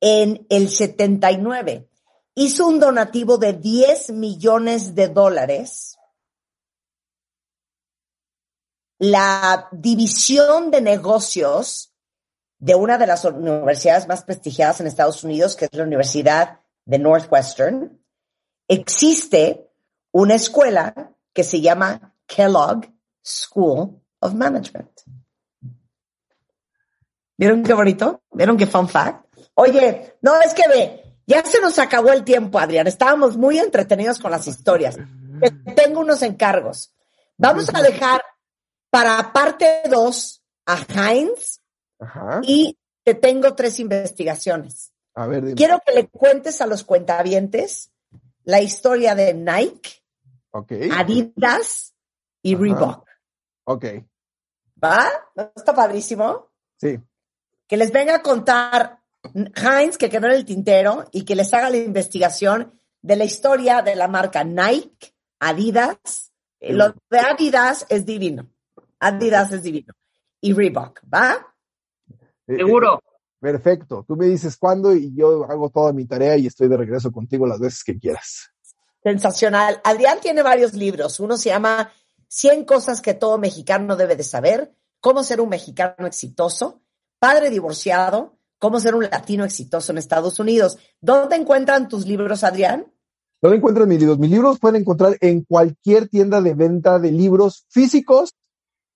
[0.00, 1.88] en el 79,
[2.34, 5.98] hizo un donativo de 10 millones de dólares.
[8.98, 11.92] La división de negocios
[12.58, 16.98] de una de las universidades más prestigiadas en Estados Unidos, que es la Universidad de
[16.98, 18.02] Northwestern,
[18.68, 19.70] existe
[20.12, 22.90] una escuela que se llama Kellogg
[23.22, 24.95] School of Management.
[27.36, 28.22] ¿Vieron qué bonito?
[28.32, 29.26] ¿Vieron qué fun fact?
[29.54, 32.86] Oye, no, es que ve, ya se nos acabó el tiempo, Adrián.
[32.86, 34.96] Estábamos muy entretenidos con las historias.
[35.74, 36.94] Tengo unos encargos.
[37.36, 38.22] Vamos a dejar
[38.90, 41.60] para parte dos a Heinz
[41.98, 42.40] Ajá.
[42.42, 44.92] y te tengo tres investigaciones.
[45.14, 45.54] A ver, dime.
[45.54, 47.90] Quiero que le cuentes a los cuentavientes
[48.44, 50.02] la historia de Nike,
[50.50, 50.88] okay.
[50.92, 51.94] Adidas
[52.42, 52.62] y Ajá.
[52.62, 53.08] Reebok.
[53.64, 53.84] Ok,
[54.82, 55.08] ¿Va?
[55.34, 56.48] ¿No está padrísimo?
[56.76, 56.98] sí.
[57.66, 59.00] Que les venga a contar
[59.34, 63.82] Heinz, que quedó en el tintero, y que les haga la investigación de la historia
[63.82, 66.32] de la marca Nike, Adidas.
[66.60, 68.50] Lo de Adidas es divino.
[68.98, 69.92] Adidas es divino.
[70.40, 71.54] Y Reebok, ¿va?
[72.46, 72.96] Eh, Seguro.
[72.96, 74.04] eh, perfecto.
[74.06, 77.46] Tú me dices cuándo y yo hago toda mi tarea y estoy de regreso contigo
[77.46, 78.50] las veces que quieras.
[79.02, 79.80] Sensacional.
[79.84, 81.20] Adrián tiene varios libros.
[81.20, 81.92] Uno se llama
[82.28, 84.72] 100 cosas que todo mexicano debe de saber.
[85.00, 86.82] Cómo ser un mexicano exitoso.
[87.18, 88.34] Padre divorciado.
[88.58, 90.78] Cómo ser un latino exitoso en Estados Unidos.
[91.00, 92.86] ¿Dónde encuentran tus libros, Adrián?
[93.42, 94.18] ¿Dónde encuentran mis libros?
[94.18, 98.34] Mis libros pueden encontrar en cualquier tienda de venta de libros físicos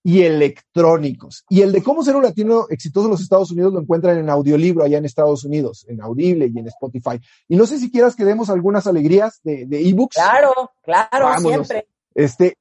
[0.03, 1.45] y electrónicos.
[1.49, 4.31] Y el de cómo ser un latino exitoso en los Estados Unidos lo encuentran en
[4.31, 7.21] audiolibro allá en Estados Unidos, en Audible y en Spotify.
[7.49, 10.17] Y no sé si quieras que demos algunas alegrías de, ebooks.
[10.17, 10.53] Claro,
[10.83, 11.67] claro, Vámonos.
[11.69, 11.89] siempre.
[12.15, 12.57] Este,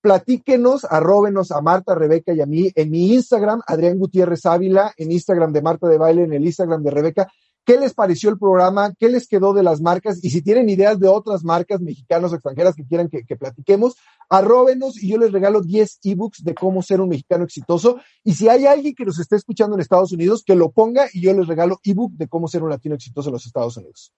[0.00, 5.12] platíquenos, arróbenos a Marta, Rebeca y a mí en mi Instagram, Adrián Gutiérrez Ávila, en
[5.12, 7.28] Instagram de Marta de Baile, en el Instagram de Rebeca.
[7.64, 8.94] ¿Qué les pareció el programa?
[8.98, 10.24] ¿Qué les quedó de las marcas?
[10.24, 13.94] Y si tienen ideas de otras marcas mexicanas o extranjeras que quieran que, que platiquemos,
[14.30, 18.00] arróbenos y yo les regalo 10 ebooks de cómo ser un mexicano exitoso.
[18.24, 21.20] Y si hay alguien que nos esté escuchando en Estados Unidos, que lo ponga y
[21.20, 24.14] yo les regalo ebook de cómo ser un latino exitoso en los Estados Unidos.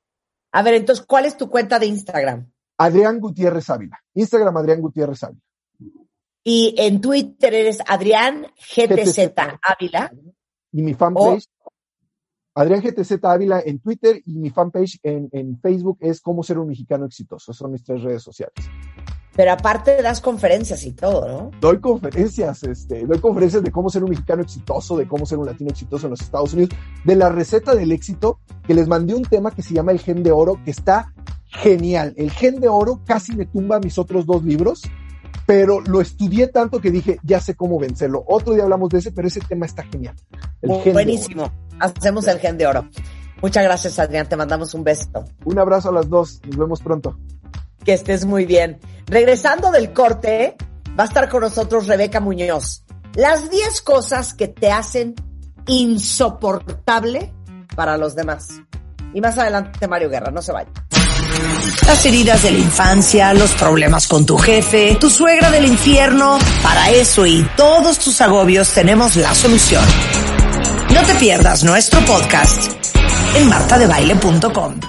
[0.53, 2.53] A ver, entonces, ¿cuál es tu cuenta de Instagram?
[2.79, 3.99] Adrián Gutiérrez Ávila.
[4.15, 5.43] Instagram Adrián Gutiérrez Ávila.
[6.43, 9.33] Y en Twitter eres Adrián GTZ
[9.63, 10.13] Ávila.
[10.73, 11.47] Y mi fanpage,
[12.55, 16.69] Adrián GTZ Ávila en Twitter y mi fanpage en, en Facebook es Cómo ser un
[16.69, 17.53] mexicano exitoso.
[17.53, 18.55] Son mis tres redes sociales.
[19.37, 21.51] Pero aparte das conferencias y todo, ¿no?
[21.61, 25.47] Doy conferencias, este, doy conferencias de cómo ser un mexicano exitoso, de cómo ser un
[25.47, 26.75] latino exitoso en los Estados Unidos,
[27.05, 30.25] de la receta del éxito, que les mandé un tema que se llama El Gen
[30.25, 31.15] de Oro, que está
[31.47, 32.13] genial.
[32.17, 34.83] El Gen de Oro casi me tumba mis otros dos libros,
[35.51, 38.23] pero lo estudié tanto que dije, ya sé cómo vencerlo.
[38.29, 40.15] Otro día hablamos de ese, pero ese tema está genial.
[40.63, 41.51] El gen Buenísimo.
[41.81, 42.89] Hacemos el Gen de Oro.
[43.43, 44.29] Muchas gracias, Adrián.
[44.29, 45.09] Te mandamos un beso.
[45.45, 46.41] Un abrazo a las dos.
[46.47, 47.19] Nos vemos pronto.
[47.85, 48.79] Que estés muy bien.
[49.07, 50.57] Regresando del corte,
[50.97, 52.85] va a estar con nosotros Rebeca Muñoz.
[53.17, 55.17] Las 10 cosas que te hacen
[55.67, 57.33] insoportable
[57.75, 58.61] para los demás.
[59.13, 60.71] Y más adelante Mario Guerra, no se vaya.
[61.87, 66.39] Las heridas de la infancia, los problemas con tu jefe, tu suegra del infierno.
[66.63, 69.85] Para eso y todos tus agobios tenemos la solución.
[70.95, 72.73] No te pierdas nuestro podcast
[73.37, 74.81] en martadebaile.com.